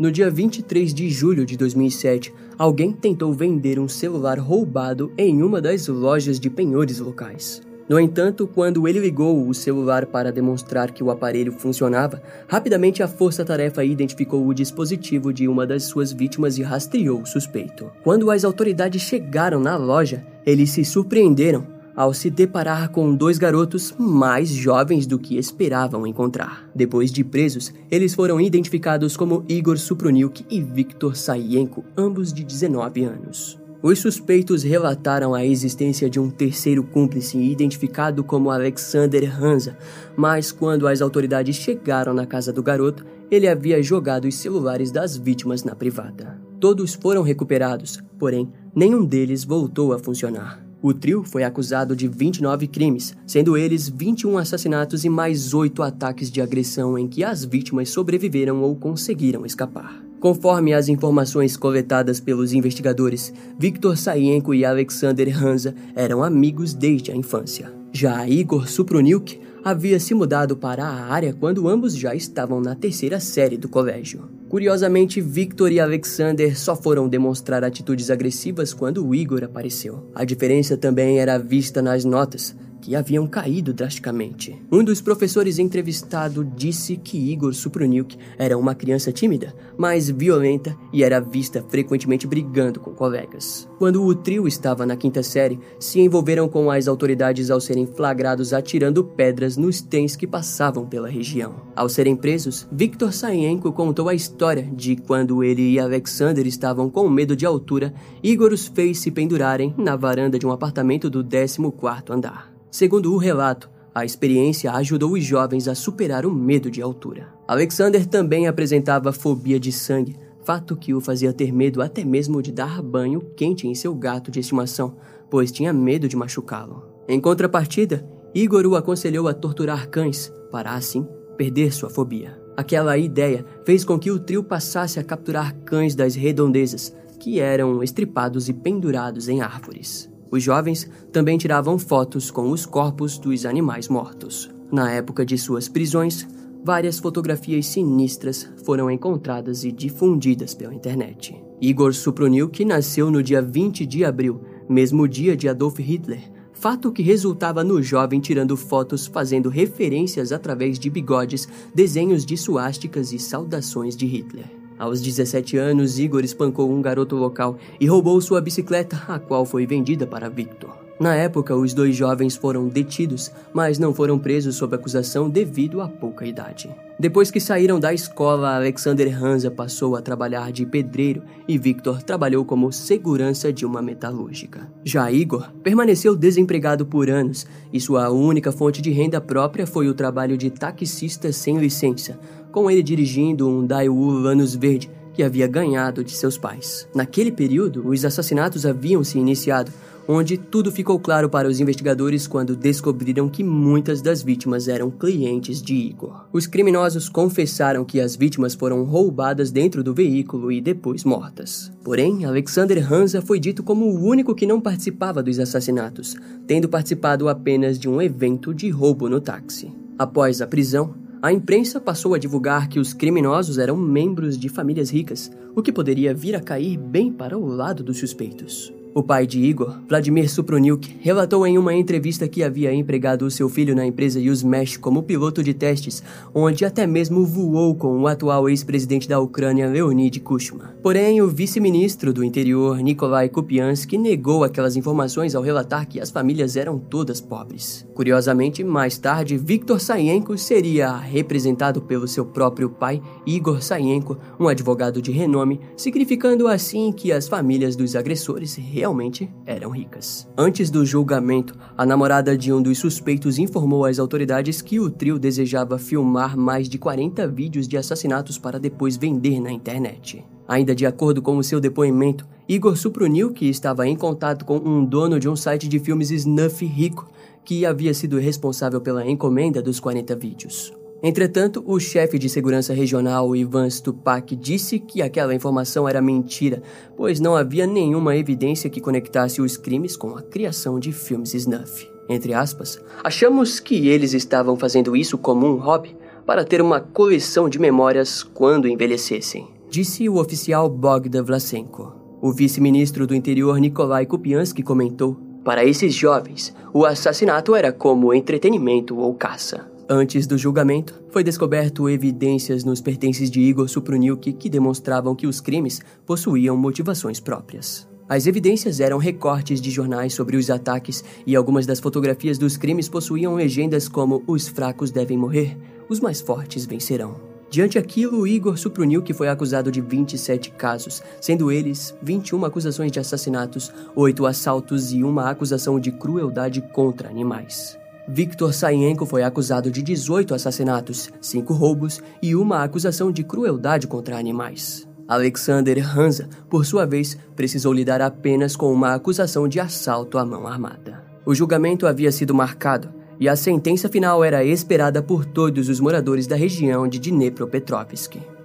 No 0.00 0.10
dia 0.10 0.30
23 0.30 0.94
de 0.94 1.10
julho 1.10 1.44
de 1.44 1.58
2007, 1.58 2.32
alguém 2.56 2.90
tentou 2.90 3.34
vender 3.34 3.78
um 3.78 3.86
celular 3.86 4.38
roubado 4.38 5.12
em 5.18 5.42
uma 5.42 5.60
das 5.60 5.88
lojas 5.88 6.40
de 6.40 6.48
penhores 6.48 7.00
locais. 7.00 7.60
No 7.86 8.00
entanto, 8.00 8.46
quando 8.46 8.88
ele 8.88 8.98
ligou 8.98 9.46
o 9.46 9.52
celular 9.52 10.06
para 10.06 10.32
demonstrar 10.32 10.90
que 10.90 11.04
o 11.04 11.10
aparelho 11.10 11.52
funcionava, 11.52 12.22
rapidamente 12.48 13.02
a 13.02 13.08
força-tarefa 13.08 13.84
identificou 13.84 14.46
o 14.46 14.54
dispositivo 14.54 15.34
de 15.34 15.46
uma 15.46 15.66
das 15.66 15.82
suas 15.82 16.14
vítimas 16.14 16.56
e 16.56 16.62
rastreou 16.62 17.20
o 17.20 17.26
suspeito. 17.26 17.90
Quando 18.02 18.30
as 18.30 18.42
autoridades 18.42 19.02
chegaram 19.02 19.60
na 19.60 19.76
loja, 19.76 20.24
eles 20.46 20.70
se 20.70 20.82
surpreenderam 20.82 21.79
ao 21.94 22.14
se 22.14 22.30
deparar 22.30 22.90
com 22.90 23.14
dois 23.14 23.38
garotos 23.38 23.94
mais 23.98 24.48
jovens 24.48 25.06
do 25.06 25.18
que 25.18 25.36
esperavam 25.36 26.06
encontrar. 26.06 26.68
Depois 26.74 27.12
de 27.12 27.24
presos, 27.24 27.72
eles 27.90 28.14
foram 28.14 28.40
identificados 28.40 29.16
como 29.16 29.44
Igor 29.48 29.78
Suproniuk 29.78 30.44
e 30.50 30.60
Viktor 30.60 31.16
Sayenko, 31.16 31.84
ambos 31.96 32.32
de 32.32 32.44
19 32.44 33.04
anos. 33.04 33.60
Os 33.82 33.98
suspeitos 33.98 34.62
relataram 34.62 35.34
a 35.34 35.44
existência 35.44 36.10
de 36.10 36.20
um 36.20 36.28
terceiro 36.28 36.84
cúmplice 36.84 37.38
identificado 37.38 38.22
como 38.22 38.50
Alexander 38.50 39.42
Hansa, 39.42 39.76
mas 40.14 40.52
quando 40.52 40.86
as 40.86 41.00
autoridades 41.00 41.56
chegaram 41.56 42.12
na 42.12 42.26
casa 42.26 42.52
do 42.52 42.62
garoto, 42.62 43.06
ele 43.30 43.48
havia 43.48 43.82
jogado 43.82 44.28
os 44.28 44.34
celulares 44.34 44.90
das 44.90 45.16
vítimas 45.16 45.64
na 45.64 45.74
privada. 45.74 46.38
Todos 46.60 46.92
foram 46.92 47.22
recuperados, 47.22 48.02
porém, 48.18 48.52
nenhum 48.74 49.02
deles 49.02 49.44
voltou 49.44 49.94
a 49.94 49.98
funcionar. 49.98 50.69
O 50.82 50.94
trio 50.94 51.22
foi 51.22 51.44
acusado 51.44 51.94
de 51.94 52.08
29 52.08 52.66
crimes, 52.66 53.14
sendo 53.26 53.54
eles 53.54 53.88
21 53.88 54.38
assassinatos 54.38 55.04
e 55.04 55.10
mais 55.10 55.52
8 55.52 55.82
ataques 55.82 56.30
de 56.30 56.40
agressão 56.40 56.96
em 56.96 57.06
que 57.06 57.22
as 57.22 57.44
vítimas 57.44 57.90
sobreviveram 57.90 58.62
ou 58.62 58.74
conseguiram 58.74 59.44
escapar. 59.44 60.02
Conforme 60.20 60.72
as 60.72 60.88
informações 60.88 61.56
coletadas 61.56 62.18
pelos 62.18 62.54
investigadores, 62.54 63.32
Viktor 63.58 63.96
Sayenko 63.96 64.54
e 64.54 64.64
Alexander 64.64 65.44
Hansa 65.44 65.74
eram 65.94 66.22
amigos 66.22 66.72
desde 66.72 67.10
a 67.10 67.16
infância. 67.16 67.72
Já 67.92 68.26
Igor 68.26 68.68
Suproniuk 68.68 69.38
havia 69.64 70.00
se 70.00 70.14
mudado 70.14 70.56
para 70.56 70.84
a 70.84 71.12
área 71.12 71.32
quando 71.32 71.68
ambos 71.68 71.96
já 71.96 72.14
estavam 72.14 72.60
na 72.60 72.74
terceira 72.74 73.20
série 73.20 73.56
do 73.56 73.68
colégio. 73.68 74.28
Curiosamente, 74.48 75.20
Victor 75.20 75.70
e 75.70 75.78
Alexander 75.78 76.58
só 76.58 76.74
foram 76.74 77.08
demonstrar 77.08 77.62
atitudes 77.62 78.10
agressivas 78.10 78.74
quando 78.74 79.14
Igor 79.14 79.44
apareceu. 79.44 80.10
A 80.14 80.24
diferença 80.24 80.76
também 80.76 81.20
era 81.20 81.38
vista 81.38 81.80
nas 81.80 82.04
notas, 82.04 82.56
que 82.80 82.96
haviam 82.96 83.26
caído 83.26 83.72
drasticamente. 83.72 84.60
Um 84.70 84.82
dos 84.82 85.00
professores 85.00 85.58
entrevistado 85.58 86.44
disse 86.44 86.96
que 86.96 87.30
Igor 87.30 87.52
Supruniuk 87.52 88.16
era 88.38 88.56
uma 88.56 88.74
criança 88.74 89.12
tímida, 89.12 89.54
mas 89.76 90.08
violenta 90.08 90.76
e 90.92 91.02
era 91.04 91.20
vista 91.20 91.64
frequentemente 91.68 92.26
brigando 92.26 92.80
com 92.80 92.92
colegas. 92.92 93.68
Quando 93.78 94.04
o 94.04 94.14
trio 94.14 94.46
estava 94.46 94.84
na 94.84 94.96
quinta 94.96 95.22
série, 95.22 95.58
se 95.78 96.00
envolveram 96.00 96.48
com 96.48 96.70
as 96.70 96.88
autoridades 96.88 97.50
ao 97.50 97.60
serem 97.60 97.86
flagrados 97.86 98.52
atirando 98.52 99.04
pedras 99.04 99.56
nos 99.56 99.80
trens 99.80 100.16
que 100.16 100.26
passavam 100.26 100.86
pela 100.86 101.08
região. 101.08 101.54
Ao 101.74 101.88
serem 101.88 102.16
presos, 102.16 102.66
Viktor 102.72 103.12
Sayenko 103.12 103.72
contou 103.72 104.08
a 104.08 104.14
história 104.14 104.68
de 104.74 104.96
quando 104.96 105.42
ele 105.44 105.72
e 105.72 105.78
Alexander 105.80 106.46
estavam 106.46 106.90
com 106.90 107.08
medo 107.08 107.36
de 107.36 107.46
altura, 107.46 107.92
Igor 108.22 108.52
os 108.52 108.66
fez 108.66 108.98
se 108.98 109.10
pendurarem 109.10 109.74
na 109.76 109.96
varanda 109.96 110.38
de 110.38 110.46
um 110.46 110.52
apartamento 110.52 111.08
do 111.08 111.24
14º 111.24 112.10
andar. 112.10 112.49
Segundo 112.70 113.12
o 113.12 113.18
relato, 113.18 113.70
a 113.94 114.04
experiência 114.04 114.72
ajudou 114.72 115.12
os 115.12 115.24
jovens 115.24 115.66
a 115.66 115.74
superar 115.74 116.24
o 116.24 116.32
medo 116.32 116.70
de 116.70 116.80
altura. 116.80 117.28
Alexander 117.46 118.06
também 118.06 118.46
apresentava 118.46 119.12
fobia 119.12 119.58
de 119.58 119.72
sangue, 119.72 120.16
fato 120.44 120.76
que 120.76 120.94
o 120.94 121.00
fazia 121.00 121.32
ter 121.32 121.52
medo 121.52 121.82
até 121.82 122.04
mesmo 122.04 122.40
de 122.40 122.52
dar 122.52 122.80
banho 122.80 123.20
quente 123.36 123.66
em 123.66 123.74
seu 123.74 123.94
gato 123.94 124.30
de 124.30 124.40
estimação, 124.40 124.96
pois 125.28 125.50
tinha 125.50 125.72
medo 125.72 126.08
de 126.08 126.16
machucá-lo. 126.16 126.84
Em 127.08 127.20
contrapartida, 127.20 128.08
Igor 128.32 128.64
o 128.64 128.76
aconselhou 128.76 129.26
a 129.26 129.34
torturar 129.34 129.88
cães, 129.88 130.32
para 130.52 130.74
assim 130.74 131.06
perder 131.36 131.72
sua 131.72 131.90
fobia. 131.90 132.40
Aquela 132.56 132.98
ideia 132.98 133.44
fez 133.64 133.84
com 133.84 133.98
que 133.98 134.10
o 134.10 134.18
trio 134.18 134.44
passasse 134.44 135.00
a 135.00 135.04
capturar 135.04 135.54
cães 135.64 135.94
das 135.94 136.14
redondezas, 136.14 136.94
que 137.18 137.40
eram 137.40 137.82
estripados 137.82 138.48
e 138.48 138.52
pendurados 138.52 139.28
em 139.28 139.40
árvores. 139.40 140.09
Os 140.30 140.42
jovens 140.42 140.88
também 141.12 141.36
tiravam 141.36 141.78
fotos 141.78 142.30
com 142.30 142.50
os 142.50 142.64
corpos 142.64 143.18
dos 143.18 143.44
animais 143.44 143.88
mortos. 143.88 144.50
Na 144.70 144.90
época 144.92 145.26
de 145.26 145.36
suas 145.36 145.68
prisões, 145.68 146.26
várias 146.64 146.98
fotografias 146.98 147.66
sinistras 147.66 148.48
foram 148.64 148.90
encontradas 148.90 149.64
e 149.64 149.72
difundidas 149.72 150.54
pela 150.54 150.74
internet. 150.74 151.34
Igor 151.60 151.92
Suproniuk 151.92 152.64
nasceu 152.64 153.10
no 153.10 153.22
dia 153.22 153.42
20 153.42 153.84
de 153.84 154.04
abril, 154.04 154.40
mesmo 154.68 155.08
dia 155.08 155.36
de 155.36 155.48
Adolf 155.48 155.78
Hitler, 155.78 156.30
fato 156.52 156.92
que 156.92 157.02
resultava 157.02 157.64
no 157.64 157.82
jovem 157.82 158.20
tirando 158.20 158.56
fotos 158.56 159.06
fazendo 159.06 159.48
referências 159.48 160.30
através 160.30 160.78
de 160.78 160.90
bigodes, 160.90 161.48
desenhos 161.74 162.24
de 162.24 162.36
suásticas 162.36 163.12
e 163.12 163.18
saudações 163.18 163.96
de 163.96 164.06
Hitler. 164.06 164.59
Aos 164.80 165.02
17 165.02 165.58
anos, 165.58 165.98
Igor 165.98 166.24
espancou 166.24 166.72
um 166.72 166.80
garoto 166.80 167.14
local 167.14 167.58
e 167.78 167.86
roubou 167.86 168.18
sua 168.18 168.40
bicicleta, 168.40 168.96
a 169.08 169.18
qual 169.18 169.44
foi 169.44 169.66
vendida 169.66 170.06
para 170.06 170.30
Victor. 170.30 170.89
Na 171.00 171.14
época, 171.14 171.56
os 171.56 171.72
dois 171.72 171.96
jovens 171.96 172.36
foram 172.36 172.68
detidos, 172.68 173.32
mas 173.54 173.78
não 173.78 173.94
foram 173.94 174.18
presos 174.18 174.56
sob 174.56 174.76
acusação 174.76 175.30
devido 175.30 175.80
à 175.80 175.88
pouca 175.88 176.26
idade. 176.26 176.68
Depois 176.98 177.30
que 177.30 177.40
saíram 177.40 177.80
da 177.80 177.94
escola, 177.94 178.54
Alexander 178.56 179.24
Hansa 179.24 179.50
passou 179.50 179.96
a 179.96 180.02
trabalhar 180.02 180.52
de 180.52 180.66
pedreiro 180.66 181.22
e 181.48 181.56
Victor 181.56 182.02
trabalhou 182.02 182.44
como 182.44 182.70
segurança 182.70 183.50
de 183.50 183.64
uma 183.64 183.80
metalúrgica. 183.80 184.70
Já 184.84 185.10
Igor 185.10 185.50
permaneceu 185.62 186.14
desempregado 186.14 186.84
por 186.84 187.08
anos 187.08 187.46
e 187.72 187.80
sua 187.80 188.10
única 188.10 188.52
fonte 188.52 188.82
de 188.82 188.90
renda 188.90 189.22
própria 189.22 189.66
foi 189.66 189.88
o 189.88 189.94
trabalho 189.94 190.36
de 190.36 190.50
taxista 190.50 191.32
sem 191.32 191.56
licença, 191.56 192.20
com 192.52 192.70
ele 192.70 192.82
dirigindo 192.82 193.48
um 193.48 193.64
Daewoo 193.64 194.10
Lanus 194.10 194.54
Verde 194.54 194.90
que 195.14 195.22
havia 195.22 195.46
ganhado 195.46 196.04
de 196.04 196.12
seus 196.12 196.36
pais. 196.38 196.86
Naquele 196.94 197.32
período, 197.32 197.88
os 197.88 198.04
assassinatos 198.04 198.66
haviam 198.66 199.02
se 199.02 199.18
iniciado, 199.18 199.72
onde 200.12 200.36
tudo 200.36 200.72
ficou 200.72 200.98
claro 200.98 201.30
para 201.30 201.46
os 201.46 201.60
investigadores 201.60 202.26
quando 202.26 202.56
descobriram 202.56 203.28
que 203.28 203.44
muitas 203.44 204.02
das 204.02 204.24
vítimas 204.24 204.66
eram 204.66 204.90
clientes 204.90 205.62
de 205.62 205.72
Igor. 205.72 206.26
Os 206.32 206.48
criminosos 206.48 207.08
confessaram 207.08 207.84
que 207.84 208.00
as 208.00 208.16
vítimas 208.16 208.52
foram 208.52 208.82
roubadas 208.82 209.52
dentro 209.52 209.84
do 209.84 209.94
veículo 209.94 210.50
e 210.50 210.60
depois 210.60 211.04
mortas. 211.04 211.70
Porém, 211.84 212.24
Alexander 212.24 212.92
Hansa 212.92 213.22
foi 213.22 213.38
dito 213.38 213.62
como 213.62 213.84
o 213.84 214.04
único 214.04 214.34
que 214.34 214.46
não 214.46 214.60
participava 214.60 215.22
dos 215.22 215.38
assassinatos, 215.38 216.16
tendo 216.44 216.68
participado 216.68 217.28
apenas 217.28 217.78
de 217.78 217.88
um 217.88 218.02
evento 218.02 218.52
de 218.52 218.68
roubo 218.68 219.08
no 219.08 219.20
táxi. 219.20 219.70
Após 219.96 220.42
a 220.42 220.46
prisão, 220.46 220.92
a 221.22 221.32
imprensa 221.32 221.80
passou 221.80 222.14
a 222.14 222.18
divulgar 222.18 222.68
que 222.68 222.80
os 222.80 222.92
criminosos 222.92 223.58
eram 223.58 223.76
membros 223.76 224.36
de 224.36 224.48
famílias 224.48 224.90
ricas, 224.90 225.30
o 225.54 225.62
que 225.62 225.70
poderia 225.70 226.12
vir 226.12 226.34
a 226.34 226.40
cair 226.40 226.76
bem 226.76 227.12
para 227.12 227.38
o 227.38 227.46
lado 227.46 227.84
dos 227.84 227.98
suspeitos. 227.98 228.72
O 228.92 229.04
pai 229.04 229.24
de 229.24 229.38
Igor, 229.38 229.78
Vladimir 229.88 230.28
Suproniuk, 230.28 230.96
relatou 231.00 231.46
em 231.46 231.56
uma 231.56 231.72
entrevista 231.72 232.26
que 232.26 232.42
havia 232.42 232.74
empregado 232.74 233.24
o 233.24 233.30
seu 233.30 233.48
filho 233.48 233.74
na 233.74 233.86
empresa 233.86 234.18
Yuzmesh 234.18 234.76
como 234.78 235.04
piloto 235.04 235.44
de 235.44 235.54
testes, 235.54 236.02
onde 236.34 236.64
até 236.64 236.88
mesmo 236.88 237.24
voou 237.24 237.74
com 237.76 238.00
o 238.00 238.08
atual 238.08 238.48
ex-presidente 238.48 239.08
da 239.08 239.20
Ucrânia, 239.20 239.68
Leonid 239.68 240.18
Kuchma. 240.18 240.74
Porém, 240.82 241.22
o 241.22 241.28
vice-ministro 241.28 242.12
do 242.12 242.24
interior, 242.24 242.78
Nikolai 242.78 243.28
Kupiansky, 243.28 243.96
negou 243.96 244.42
aquelas 244.42 244.74
informações 244.74 245.36
ao 245.36 245.42
relatar 245.42 245.86
que 245.86 246.00
as 246.00 246.10
famílias 246.10 246.56
eram 246.56 246.76
todas 246.76 247.20
pobres. 247.20 247.86
Curiosamente, 248.00 248.64
mais 248.64 248.96
tarde, 248.96 249.36
Viktor 249.36 249.78
Sayenko 249.78 250.38
seria 250.38 250.96
representado 250.96 251.82
pelo 251.82 252.08
seu 252.08 252.24
próprio 252.24 252.70
pai, 252.70 253.02
Igor 253.26 253.60
Sayenko, 253.60 254.16
um 254.40 254.48
advogado 254.48 255.02
de 255.02 255.12
renome, 255.12 255.60
significando 255.76 256.48
assim 256.48 256.92
que 256.92 257.12
as 257.12 257.28
famílias 257.28 257.76
dos 257.76 257.94
agressores 257.94 258.54
realmente 258.54 259.30
eram 259.44 259.68
ricas. 259.68 260.26
Antes 260.34 260.70
do 260.70 260.82
julgamento, 260.86 261.54
a 261.76 261.84
namorada 261.84 262.38
de 262.38 262.50
um 262.50 262.62
dos 262.62 262.78
suspeitos 262.78 263.38
informou 263.38 263.84
às 263.84 263.98
autoridades 263.98 264.62
que 264.62 264.80
o 264.80 264.88
trio 264.88 265.18
desejava 265.18 265.78
filmar 265.78 266.38
mais 266.38 266.70
de 266.70 266.78
40 266.78 267.28
vídeos 267.28 267.68
de 267.68 267.76
assassinatos 267.76 268.38
para 268.38 268.58
depois 268.58 268.96
vender 268.96 269.40
na 269.40 269.52
internet. 269.52 270.24
Ainda 270.48 270.74
de 270.74 270.86
acordo 270.86 271.20
com 271.20 271.36
o 271.36 271.44
seu 271.44 271.60
depoimento, 271.60 272.26
Igor 272.48 272.76
supruniu 272.76 273.30
que 273.30 273.48
estava 273.48 273.86
em 273.86 273.94
contato 273.94 274.44
com 274.44 274.56
um 274.56 274.84
dono 274.84 275.20
de 275.20 275.28
um 275.28 275.36
site 275.36 275.68
de 275.68 275.78
filmes 275.78 276.10
snuff 276.10 276.64
rico 276.64 277.06
que 277.44 277.66
havia 277.66 277.94
sido 277.94 278.18
responsável 278.18 278.80
pela 278.80 279.08
encomenda 279.08 279.60
dos 279.62 279.80
40 279.80 280.14
vídeos. 280.16 280.72
Entretanto, 281.02 281.64
o 281.66 281.80
chefe 281.80 282.18
de 282.18 282.28
segurança 282.28 282.74
regional 282.74 283.34
Ivan 283.34 283.70
Stupak 283.70 284.36
disse 284.36 284.78
que 284.78 285.00
aquela 285.00 285.34
informação 285.34 285.88
era 285.88 286.02
mentira, 286.02 286.62
pois 286.94 287.18
não 287.18 287.34
havia 287.34 287.66
nenhuma 287.66 288.16
evidência 288.16 288.68
que 288.68 288.82
conectasse 288.82 289.40
os 289.40 289.56
crimes 289.56 289.96
com 289.96 290.14
a 290.14 290.22
criação 290.22 290.78
de 290.78 290.92
filmes 290.92 291.32
snuff. 291.32 291.90
Entre 292.06 292.34
aspas, 292.34 292.78
achamos 293.02 293.60
que 293.60 293.88
eles 293.88 294.12
estavam 294.12 294.56
fazendo 294.56 294.94
isso 294.94 295.16
como 295.16 295.46
um 295.46 295.56
hobby 295.56 295.96
para 296.26 296.44
ter 296.44 296.60
uma 296.60 296.80
coleção 296.80 297.48
de 297.48 297.58
memórias 297.58 298.22
quando 298.22 298.68
envelhecessem, 298.68 299.48
disse 299.70 300.08
o 300.08 300.16
oficial 300.16 300.68
Bogdan 300.68 301.22
Vlasenko. 301.22 301.94
O 302.20 302.32
vice-ministro 302.32 303.06
do 303.06 303.14
interior 303.14 303.58
Nikolai 303.58 304.04
Kupiansky 304.04 304.62
comentou: 304.62 305.16
Para 305.44 305.64
esses 305.64 305.94
jovens, 305.94 306.54
o 306.72 306.84
assassinato 306.84 307.54
era 307.54 307.72
como 307.72 308.12
entretenimento 308.12 308.98
ou 308.98 309.14
caça. 309.14 309.70
Antes 309.88 310.26
do 310.26 310.38
julgamento, 310.38 311.02
foi 311.08 311.24
descoberto 311.24 311.88
evidências 311.88 312.62
nos 312.62 312.80
pertences 312.80 313.30
de 313.30 313.40
Igor 313.40 313.68
Supruniuk 313.68 314.32
que 314.34 314.48
demonstravam 314.48 315.16
que 315.16 315.26
os 315.26 315.40
crimes 315.40 315.80
possuíam 316.06 316.56
motivações 316.56 317.18
próprias. 317.18 317.88
As 318.08 318.26
evidências 318.26 318.80
eram 318.80 318.98
recortes 318.98 319.60
de 319.60 319.70
jornais 319.70 320.12
sobre 320.14 320.36
os 320.36 320.50
ataques 320.50 321.02
e 321.26 321.34
algumas 321.34 321.64
das 321.64 321.80
fotografias 321.80 322.38
dos 322.38 322.56
crimes 322.56 322.88
possuíam 322.88 323.34
legendas 323.34 323.88
como 323.88 324.22
Os 324.26 324.46
fracos 324.46 324.90
devem 324.90 325.16
morrer, 325.16 325.56
os 325.88 326.00
mais 326.00 326.20
fortes 326.20 326.66
vencerão. 326.66 327.29
Diante 327.50 327.76
aquilo, 327.76 328.28
Igor 328.28 328.56
Supruniuk 328.56 329.12
foi 329.12 329.28
acusado 329.28 329.72
de 329.72 329.80
27 329.80 330.52
casos, 330.52 331.02
sendo 331.20 331.50
eles 331.50 331.92
21 332.00 332.44
acusações 332.44 332.92
de 332.92 333.00
assassinatos, 333.00 333.72
8 333.96 334.24
assaltos 334.24 334.92
e 334.92 335.02
uma 335.02 335.28
acusação 335.28 335.80
de 335.80 335.90
crueldade 335.90 336.60
contra 336.60 337.08
animais. 337.08 337.76
Victor 338.06 338.54
Sayenko 338.54 339.04
foi 339.04 339.24
acusado 339.24 339.68
de 339.68 339.82
18 339.82 340.32
assassinatos, 340.32 341.10
5 341.20 341.52
roubos 341.52 342.00
e 342.22 342.36
uma 342.36 342.62
acusação 342.62 343.10
de 343.10 343.24
crueldade 343.24 343.88
contra 343.88 344.16
animais. 344.16 344.88
Alexander 345.08 345.98
Hansa, 345.98 346.28
por 346.48 346.64
sua 346.64 346.86
vez, 346.86 347.18
precisou 347.34 347.72
lidar 347.72 348.00
apenas 348.00 348.54
com 348.54 348.72
uma 348.72 348.94
acusação 348.94 349.48
de 349.48 349.58
assalto 349.58 350.18
à 350.18 350.24
mão 350.24 350.46
armada. 350.46 351.02
O 351.26 351.34
julgamento 351.34 351.84
havia 351.84 352.12
sido 352.12 352.32
marcado 352.32 352.99
e 353.20 353.28
a 353.28 353.36
sentença 353.36 353.86
final 353.86 354.24
era 354.24 354.42
esperada 354.42 355.02
por 355.02 355.26
todos 355.26 355.68
os 355.68 355.78
moradores 355.78 356.26
da 356.26 356.34
região 356.34 356.88
de 356.88 356.98
Dnepropetrovsk. 356.98 358.39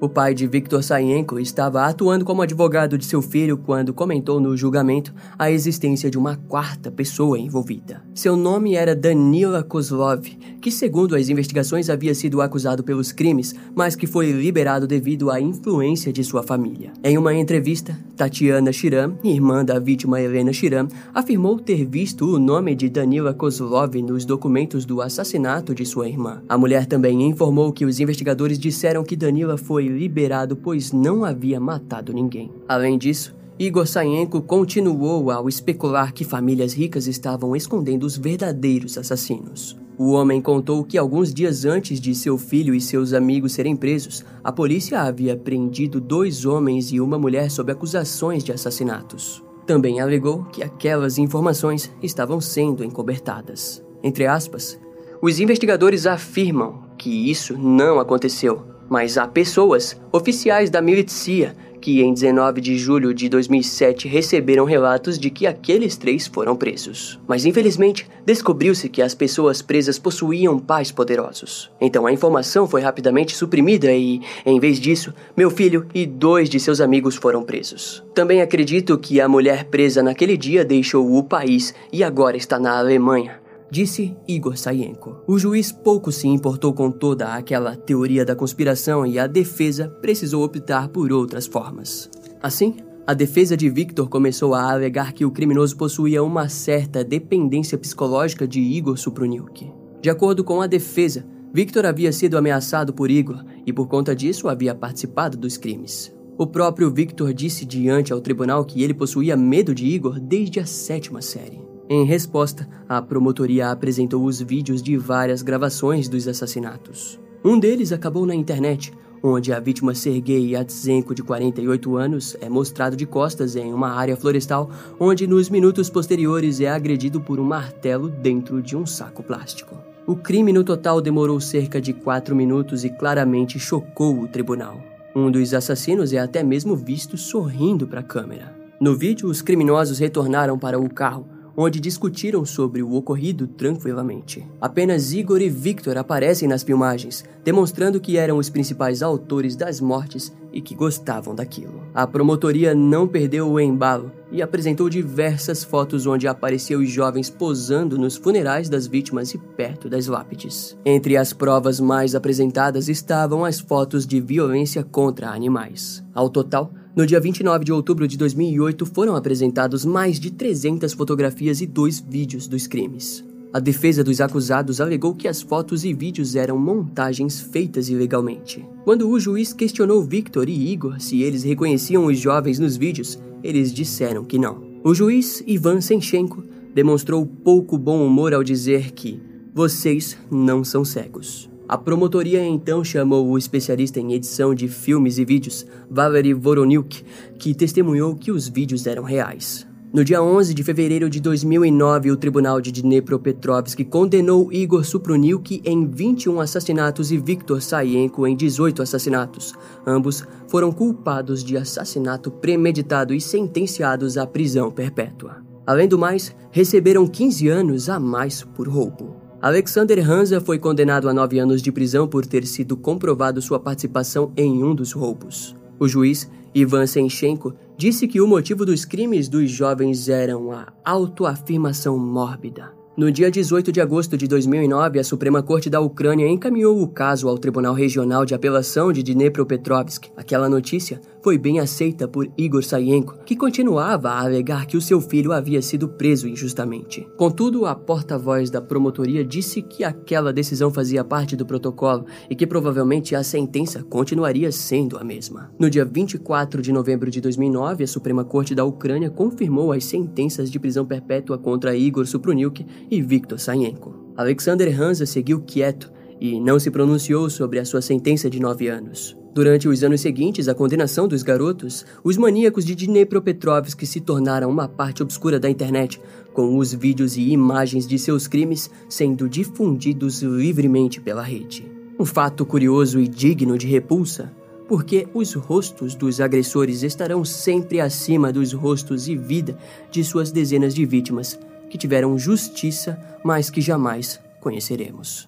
O 0.00 0.08
pai 0.08 0.32
de 0.32 0.46
Viktor 0.46 0.80
Sayenko 0.80 1.40
estava 1.40 1.84
atuando 1.84 2.24
como 2.24 2.40
advogado 2.40 2.96
de 2.96 3.04
seu 3.04 3.20
filho 3.20 3.58
quando 3.58 3.92
comentou 3.92 4.38
no 4.38 4.56
julgamento 4.56 5.12
a 5.36 5.50
existência 5.50 6.08
de 6.08 6.16
uma 6.16 6.36
quarta 6.36 6.88
pessoa 6.88 7.36
envolvida. 7.36 8.00
Seu 8.14 8.36
nome 8.36 8.76
era 8.76 8.94
Danila 8.94 9.60
Kozlov, 9.60 10.24
que, 10.60 10.70
segundo 10.70 11.16
as 11.16 11.28
investigações, 11.28 11.90
havia 11.90 12.14
sido 12.14 12.40
acusado 12.40 12.84
pelos 12.84 13.10
crimes, 13.10 13.56
mas 13.74 13.96
que 13.96 14.06
foi 14.06 14.30
liberado 14.30 14.86
devido 14.86 15.32
à 15.32 15.40
influência 15.40 16.12
de 16.12 16.22
sua 16.22 16.44
família. 16.44 16.92
Em 17.02 17.18
uma 17.18 17.34
entrevista, 17.34 17.98
Tatiana 18.16 18.72
Shiram, 18.72 19.18
irmã 19.24 19.64
da 19.64 19.80
vítima 19.80 20.20
Helena 20.20 20.52
Shiram, 20.52 20.86
afirmou 21.12 21.58
ter 21.58 21.84
visto 21.84 22.24
o 22.24 22.38
nome 22.38 22.76
de 22.76 22.88
Danila 22.88 23.34
Kozlov 23.34 23.96
nos 24.02 24.24
documentos 24.24 24.84
do 24.84 25.02
assassinato 25.02 25.74
de 25.74 25.84
sua 25.84 26.08
irmã. 26.08 26.40
A 26.48 26.56
mulher 26.56 26.86
também 26.86 27.20
informou 27.22 27.72
que 27.72 27.84
os 27.84 27.98
investigadores 27.98 28.60
disseram 28.60 29.02
que 29.02 29.16
Danila 29.16 29.56
foi 29.56 29.87
liberado 29.88 30.56
pois 30.56 30.92
não 30.92 31.24
havia 31.24 31.58
matado 31.58 32.12
ninguém. 32.12 32.52
Além 32.68 32.98
disso, 32.98 33.34
Igor 33.58 33.86
Sayenko 33.86 34.40
continuou 34.40 35.30
ao 35.32 35.48
especular 35.48 36.12
que 36.12 36.24
famílias 36.24 36.72
ricas 36.72 37.08
estavam 37.08 37.56
escondendo 37.56 38.04
os 38.04 38.16
verdadeiros 38.16 38.96
assassinos. 38.96 39.76
O 39.98 40.12
homem 40.12 40.40
contou 40.40 40.84
que 40.84 40.96
alguns 40.96 41.34
dias 41.34 41.64
antes 41.64 42.00
de 42.00 42.14
seu 42.14 42.38
filho 42.38 42.72
e 42.72 42.80
seus 42.80 43.12
amigos 43.12 43.54
serem 43.54 43.74
presos, 43.74 44.24
a 44.44 44.52
polícia 44.52 45.00
havia 45.00 45.36
prendido 45.36 46.00
dois 46.00 46.44
homens 46.44 46.92
e 46.92 47.00
uma 47.00 47.18
mulher 47.18 47.50
sob 47.50 47.72
acusações 47.72 48.44
de 48.44 48.52
assassinatos. 48.52 49.42
Também 49.66 50.00
alegou 50.00 50.44
que 50.44 50.62
aquelas 50.62 51.18
informações 51.18 51.90
estavam 52.00 52.40
sendo 52.40 52.84
encobertadas. 52.84 53.82
Entre 54.00 54.24
aspas, 54.24 54.78
os 55.20 55.40
investigadores 55.40 56.06
afirmam 56.06 56.84
que 56.96 57.28
isso 57.28 57.58
não 57.58 57.98
aconteceu, 57.98 58.62
mas 58.88 59.18
há 59.18 59.26
pessoas, 59.26 60.00
oficiais 60.12 60.70
da 60.70 60.80
milícia, 60.80 61.54
que 61.80 62.02
em 62.02 62.12
19 62.12 62.60
de 62.60 62.76
julho 62.76 63.14
de 63.14 63.28
2007 63.28 64.08
receberam 64.08 64.64
relatos 64.64 65.18
de 65.18 65.30
que 65.30 65.46
aqueles 65.46 65.96
três 65.96 66.26
foram 66.26 66.56
presos. 66.56 67.18
Mas 67.26 67.44
infelizmente, 67.44 68.06
descobriu-se 68.26 68.88
que 68.88 69.00
as 69.00 69.14
pessoas 69.14 69.62
presas 69.62 69.98
possuíam 69.98 70.58
pais 70.58 70.90
poderosos. 70.90 71.70
Então 71.80 72.06
a 72.06 72.12
informação 72.12 72.66
foi 72.66 72.80
rapidamente 72.80 73.36
suprimida 73.36 73.92
e, 73.92 74.20
em 74.44 74.58
vez 74.60 74.78
disso, 74.78 75.14
meu 75.36 75.50
filho 75.50 75.86
e 75.94 76.04
dois 76.04 76.48
de 76.48 76.58
seus 76.58 76.80
amigos 76.80 77.16
foram 77.16 77.42
presos. 77.42 78.02
Também 78.14 78.42
acredito 78.42 78.98
que 78.98 79.20
a 79.20 79.28
mulher 79.28 79.64
presa 79.64 80.02
naquele 80.02 80.36
dia 80.36 80.64
deixou 80.64 81.16
o 81.16 81.22
país 81.22 81.74
e 81.92 82.02
agora 82.02 82.36
está 82.36 82.58
na 82.58 82.78
Alemanha. 82.78 83.47
Disse 83.70 84.16
Igor 84.26 84.56
Sayenko. 84.56 85.22
O 85.26 85.38
juiz 85.38 85.70
pouco 85.72 86.10
se 86.10 86.26
importou 86.26 86.72
com 86.72 86.90
toda 86.90 87.34
aquela 87.34 87.76
teoria 87.76 88.24
da 88.24 88.34
conspiração 88.34 89.06
e 89.06 89.18
a 89.18 89.26
defesa 89.26 89.88
precisou 90.00 90.44
optar 90.44 90.88
por 90.88 91.12
outras 91.12 91.46
formas. 91.46 92.10
Assim, 92.42 92.76
a 93.06 93.14
defesa 93.14 93.56
de 93.56 93.70
Victor 93.70 94.08
começou 94.08 94.54
a 94.54 94.70
alegar 94.70 95.12
que 95.12 95.24
o 95.24 95.30
criminoso 95.30 95.76
possuía 95.76 96.22
uma 96.22 96.48
certa 96.48 97.02
dependência 97.02 97.78
psicológica 97.78 98.46
de 98.46 98.60
Igor 98.60 98.96
Supruniuk. 98.96 99.72
De 100.00 100.10
acordo 100.10 100.44
com 100.44 100.60
a 100.60 100.66
defesa, 100.66 101.24
Victor 101.52 101.86
havia 101.86 102.12
sido 102.12 102.36
ameaçado 102.36 102.92
por 102.92 103.10
Igor 103.10 103.44
e 103.66 103.72
por 103.72 103.88
conta 103.88 104.14
disso 104.14 104.48
havia 104.48 104.74
participado 104.74 105.36
dos 105.36 105.56
crimes. 105.56 106.14
O 106.36 106.46
próprio 106.46 106.90
Victor 106.90 107.32
disse 107.32 107.64
diante 107.64 108.12
ao 108.12 108.20
tribunal 108.20 108.64
que 108.64 108.82
ele 108.82 108.94
possuía 108.94 109.36
medo 109.36 109.74
de 109.74 109.86
Igor 109.86 110.20
desde 110.20 110.60
a 110.60 110.66
sétima 110.66 111.20
série. 111.20 111.67
Em 111.90 112.04
resposta, 112.04 112.68
a 112.86 113.00
promotoria 113.00 113.70
apresentou 113.70 114.22
os 114.22 114.42
vídeos 114.42 114.82
de 114.82 114.94
várias 114.98 115.40
gravações 115.40 116.06
dos 116.06 116.28
assassinatos. 116.28 117.18
Um 117.42 117.58
deles 117.58 117.92
acabou 117.92 118.26
na 118.26 118.34
internet, 118.34 118.92
onde 119.22 119.54
a 119.54 119.58
vítima 119.58 119.94
Sergei 119.94 120.50
Yatsenko, 120.50 121.14
de 121.14 121.22
48 121.22 121.96
anos, 121.96 122.36
é 122.42 122.48
mostrado 122.50 122.94
de 122.94 123.06
costas 123.06 123.56
em 123.56 123.72
uma 123.72 123.88
área 123.88 124.18
florestal, 124.18 124.68
onde 125.00 125.26
nos 125.26 125.48
minutos 125.48 125.88
posteriores 125.88 126.60
é 126.60 126.68
agredido 126.68 127.22
por 127.22 127.40
um 127.40 127.44
martelo 127.44 128.10
dentro 128.10 128.60
de 128.60 128.76
um 128.76 128.84
saco 128.84 129.22
plástico. 129.22 129.74
O 130.06 130.14
crime 130.14 130.52
no 130.52 130.64
total 130.64 131.00
demorou 131.00 131.40
cerca 131.40 131.80
de 131.80 131.94
4 131.94 132.36
minutos 132.36 132.84
e 132.84 132.90
claramente 132.90 133.58
chocou 133.58 134.20
o 134.20 134.28
tribunal. 134.28 134.78
Um 135.16 135.30
dos 135.30 135.54
assassinos 135.54 136.12
é 136.12 136.18
até 136.18 136.42
mesmo 136.42 136.76
visto 136.76 137.16
sorrindo 137.16 137.86
para 137.86 138.00
a 138.00 138.04
câmera. 138.04 138.54
No 138.78 138.94
vídeo, 138.94 139.26
os 139.26 139.40
criminosos 139.40 139.98
retornaram 139.98 140.58
para 140.58 140.78
o 140.78 140.92
carro, 140.92 141.26
onde 141.60 141.80
discutiram 141.80 142.44
sobre 142.44 142.84
o 142.84 142.94
ocorrido 142.94 143.48
tranquilamente. 143.48 144.46
Apenas 144.60 145.12
Igor 145.12 145.42
e 145.42 145.48
Victor 145.48 145.98
aparecem 145.98 146.48
nas 146.48 146.62
filmagens, 146.62 147.24
demonstrando 147.42 148.00
que 148.00 148.16
eram 148.16 148.38
os 148.38 148.48
principais 148.48 149.02
autores 149.02 149.56
das 149.56 149.80
mortes 149.80 150.32
e 150.52 150.60
que 150.60 150.72
gostavam 150.72 151.34
daquilo. 151.34 151.82
A 151.92 152.06
promotoria 152.06 152.76
não 152.76 153.08
perdeu 153.08 153.50
o 153.50 153.58
embalo 153.58 154.12
e 154.30 154.40
apresentou 154.40 154.88
diversas 154.88 155.64
fotos 155.64 156.06
onde 156.06 156.28
apareceu 156.28 156.78
os 156.78 156.90
jovens 156.90 157.28
posando 157.28 157.98
nos 157.98 158.16
funerais 158.16 158.68
das 158.68 158.86
vítimas 158.86 159.34
e 159.34 159.38
perto 159.38 159.88
das 159.88 160.06
lápides. 160.06 160.78
Entre 160.84 161.16
as 161.16 161.32
provas 161.32 161.80
mais 161.80 162.14
apresentadas 162.14 162.88
estavam 162.88 163.44
as 163.44 163.58
fotos 163.58 164.06
de 164.06 164.20
violência 164.20 164.84
contra 164.84 165.30
animais. 165.30 166.04
Ao 166.14 166.30
total, 166.30 166.72
no 166.98 167.06
dia 167.06 167.20
29 167.20 167.64
de 167.64 167.72
outubro 167.72 168.08
de 168.08 168.18
2008, 168.18 168.84
foram 168.84 169.14
apresentados 169.14 169.84
mais 169.84 170.18
de 170.18 170.32
300 170.32 170.92
fotografias 170.94 171.60
e 171.60 171.66
dois 171.66 172.00
vídeos 172.00 172.48
dos 172.48 172.66
crimes. 172.66 173.24
A 173.52 173.60
defesa 173.60 174.02
dos 174.02 174.20
acusados 174.20 174.80
alegou 174.80 175.14
que 175.14 175.28
as 175.28 175.40
fotos 175.40 175.84
e 175.84 175.94
vídeos 175.94 176.34
eram 176.34 176.58
montagens 176.58 177.40
feitas 177.40 177.88
ilegalmente. 177.88 178.66
Quando 178.82 179.08
o 179.08 179.20
juiz 179.20 179.52
questionou 179.52 180.02
Victor 180.02 180.48
e 180.48 180.72
Igor 180.72 181.00
se 181.00 181.22
eles 181.22 181.44
reconheciam 181.44 182.04
os 182.04 182.18
jovens 182.18 182.58
nos 182.58 182.76
vídeos, 182.76 183.16
eles 183.44 183.72
disseram 183.72 184.24
que 184.24 184.36
não. 184.36 184.60
O 184.82 184.92
juiz 184.92 185.40
Ivan 185.46 185.80
Senchenko 185.80 186.42
demonstrou 186.74 187.24
pouco 187.24 187.78
bom 187.78 188.04
humor 188.04 188.34
ao 188.34 188.42
dizer 188.42 188.90
que 188.90 189.22
vocês 189.54 190.18
não 190.28 190.64
são 190.64 190.84
cegos. 190.84 191.47
A 191.68 191.76
promotoria 191.76 192.42
então 192.42 192.82
chamou 192.82 193.28
o 193.28 193.36
especialista 193.36 194.00
em 194.00 194.14
edição 194.14 194.54
de 194.54 194.68
filmes 194.68 195.18
e 195.18 195.24
vídeos, 195.24 195.66
Valery 195.90 196.32
Voroniuk, 196.32 197.04
que 197.38 197.54
testemunhou 197.54 198.14
que 198.14 198.32
os 198.32 198.48
vídeos 198.48 198.86
eram 198.86 199.02
reais. 199.02 199.66
No 199.92 200.02
dia 200.02 200.22
11 200.22 200.54
de 200.54 200.64
fevereiro 200.64 201.10
de 201.10 201.20
2009, 201.20 202.10
o 202.10 202.16
Tribunal 202.16 202.58
de 202.58 202.72
Dnepropetrovsk 202.72 203.84
condenou 203.84 204.50
Igor 204.50 204.82
Supruniuk 204.82 205.60
em 205.62 205.86
21 205.86 206.40
assassinatos 206.40 207.12
e 207.12 207.18
Viktor 207.18 207.60
Sayenko 207.60 208.26
em 208.26 208.34
18 208.34 208.80
assassinatos. 208.80 209.52
Ambos 209.86 210.24
foram 210.46 210.72
culpados 210.72 211.44
de 211.44 211.58
assassinato 211.58 212.30
premeditado 212.30 213.12
e 213.12 213.20
sentenciados 213.20 214.16
à 214.16 214.26
prisão 214.26 214.70
perpétua. 214.70 215.42
Além 215.66 215.86
do 215.86 215.98
mais, 215.98 216.34
receberam 216.50 217.06
15 217.06 217.46
anos 217.48 217.90
a 217.90 218.00
mais 218.00 218.42
por 218.42 218.66
roubo. 218.66 219.17
Alexander 219.40 219.98
Hansa 220.10 220.40
foi 220.40 220.58
condenado 220.58 221.08
a 221.08 221.14
nove 221.14 221.38
anos 221.38 221.62
de 221.62 221.70
prisão 221.70 222.08
por 222.08 222.26
ter 222.26 222.44
sido 222.44 222.76
comprovado 222.76 223.40
sua 223.40 223.60
participação 223.60 224.32
em 224.36 224.64
um 224.64 224.74
dos 224.74 224.90
roubos. 224.90 225.54
O 225.78 225.86
juiz, 225.86 226.28
Ivan 226.52 226.88
Senchenko, 226.88 227.54
disse 227.76 228.08
que 228.08 228.20
o 228.20 228.26
motivo 228.26 228.66
dos 228.66 228.84
crimes 228.84 229.28
dos 229.28 229.48
jovens 229.48 230.08
eram 230.08 230.50
a 230.50 230.66
autoafirmação 230.84 231.96
mórbida. 231.96 232.72
No 232.96 233.12
dia 233.12 233.30
18 233.30 233.70
de 233.70 233.80
agosto 233.80 234.16
de 234.16 234.26
2009, 234.26 234.98
a 234.98 235.04
Suprema 235.04 235.40
Corte 235.40 235.70
da 235.70 235.80
Ucrânia 235.80 236.26
encaminhou 236.26 236.82
o 236.82 236.88
caso 236.88 237.28
ao 237.28 237.38
Tribunal 237.38 237.74
Regional 237.74 238.24
de 238.24 238.34
Apelação 238.34 238.92
de 238.92 239.04
Dnepropetrovsk. 239.04 240.08
Aquela 240.16 240.48
notícia 240.48 241.00
foi 241.22 241.36
bem 241.36 241.58
aceita 241.58 242.06
por 242.06 242.30
Igor 242.36 242.62
Sayenko, 242.62 243.18
que 243.24 243.36
continuava 243.36 244.10
a 244.10 244.20
alegar 244.20 244.66
que 244.66 244.76
o 244.76 244.80
seu 244.80 245.00
filho 245.00 245.32
havia 245.32 245.60
sido 245.60 245.88
preso 245.88 246.28
injustamente. 246.28 247.06
Contudo, 247.16 247.66
a 247.66 247.74
porta-voz 247.74 248.50
da 248.50 248.60
promotoria 248.60 249.24
disse 249.24 249.60
que 249.62 249.84
aquela 249.84 250.32
decisão 250.32 250.72
fazia 250.72 251.04
parte 251.04 251.36
do 251.36 251.44
protocolo 251.44 252.06
e 252.30 252.36
que 252.36 252.46
provavelmente 252.46 253.14
a 253.14 253.22
sentença 253.22 253.82
continuaria 253.82 254.52
sendo 254.52 254.96
a 254.96 255.04
mesma. 255.04 255.50
No 255.58 255.68
dia 255.68 255.84
24 255.84 256.62
de 256.62 256.72
novembro 256.72 257.10
de 257.10 257.20
2009, 257.20 257.84
a 257.84 257.88
Suprema 257.88 258.24
Corte 258.24 258.54
da 258.54 258.64
Ucrânia 258.64 259.10
confirmou 259.10 259.72
as 259.72 259.84
sentenças 259.84 260.50
de 260.50 260.58
prisão 260.58 260.86
perpétua 260.86 261.36
contra 261.36 261.76
Igor 261.76 262.06
Supruniuk 262.06 262.64
e 262.90 263.02
Viktor 263.02 263.38
Sayenko. 263.38 263.94
Alexander 264.16 264.80
Hansa 264.80 265.06
seguiu 265.06 265.40
quieto 265.40 265.92
e 266.20 266.40
não 266.40 266.58
se 266.58 266.70
pronunciou 266.70 267.28
sobre 267.30 267.58
a 267.58 267.64
sua 267.64 267.80
sentença 267.80 268.28
de 268.28 268.40
nove 268.40 268.68
anos. 268.68 269.17
Durante 269.34 269.68
os 269.68 269.84
anos 269.84 270.00
seguintes 270.00 270.48
à 270.48 270.54
condenação 270.54 271.06
dos 271.06 271.22
garotos, 271.22 271.84
os 272.02 272.16
maníacos 272.16 272.64
de 272.64 272.74
Dnepropetrovsk 272.74 273.84
se 273.86 274.00
tornaram 274.00 274.50
uma 274.50 274.66
parte 274.66 275.02
obscura 275.02 275.38
da 275.38 275.48
internet, 275.48 276.00
com 276.32 276.56
os 276.56 276.72
vídeos 276.72 277.16
e 277.16 277.30
imagens 277.30 277.86
de 277.86 277.98
seus 277.98 278.26
crimes 278.26 278.70
sendo 278.88 279.28
difundidos 279.28 280.22
livremente 280.22 281.00
pela 281.00 281.22
rede. 281.22 281.70
Um 281.98 282.04
fato 282.04 282.46
curioso 282.46 282.98
e 282.98 283.06
digno 283.06 283.58
de 283.58 283.66
repulsa, 283.66 284.32
porque 284.68 285.06
os 285.14 285.34
rostos 285.34 285.94
dos 285.94 286.20
agressores 286.20 286.82
estarão 286.82 287.24
sempre 287.24 287.80
acima 287.80 288.32
dos 288.32 288.52
rostos 288.52 289.08
e 289.08 289.16
vida 289.16 289.56
de 289.90 290.02
suas 290.04 290.30
dezenas 290.30 290.74
de 290.74 290.84
vítimas, 290.84 291.38
que 291.70 291.78
tiveram 291.78 292.18
justiça, 292.18 292.98
mas 293.24 293.50
que 293.50 293.60
jamais 293.60 294.20
conheceremos. 294.40 295.27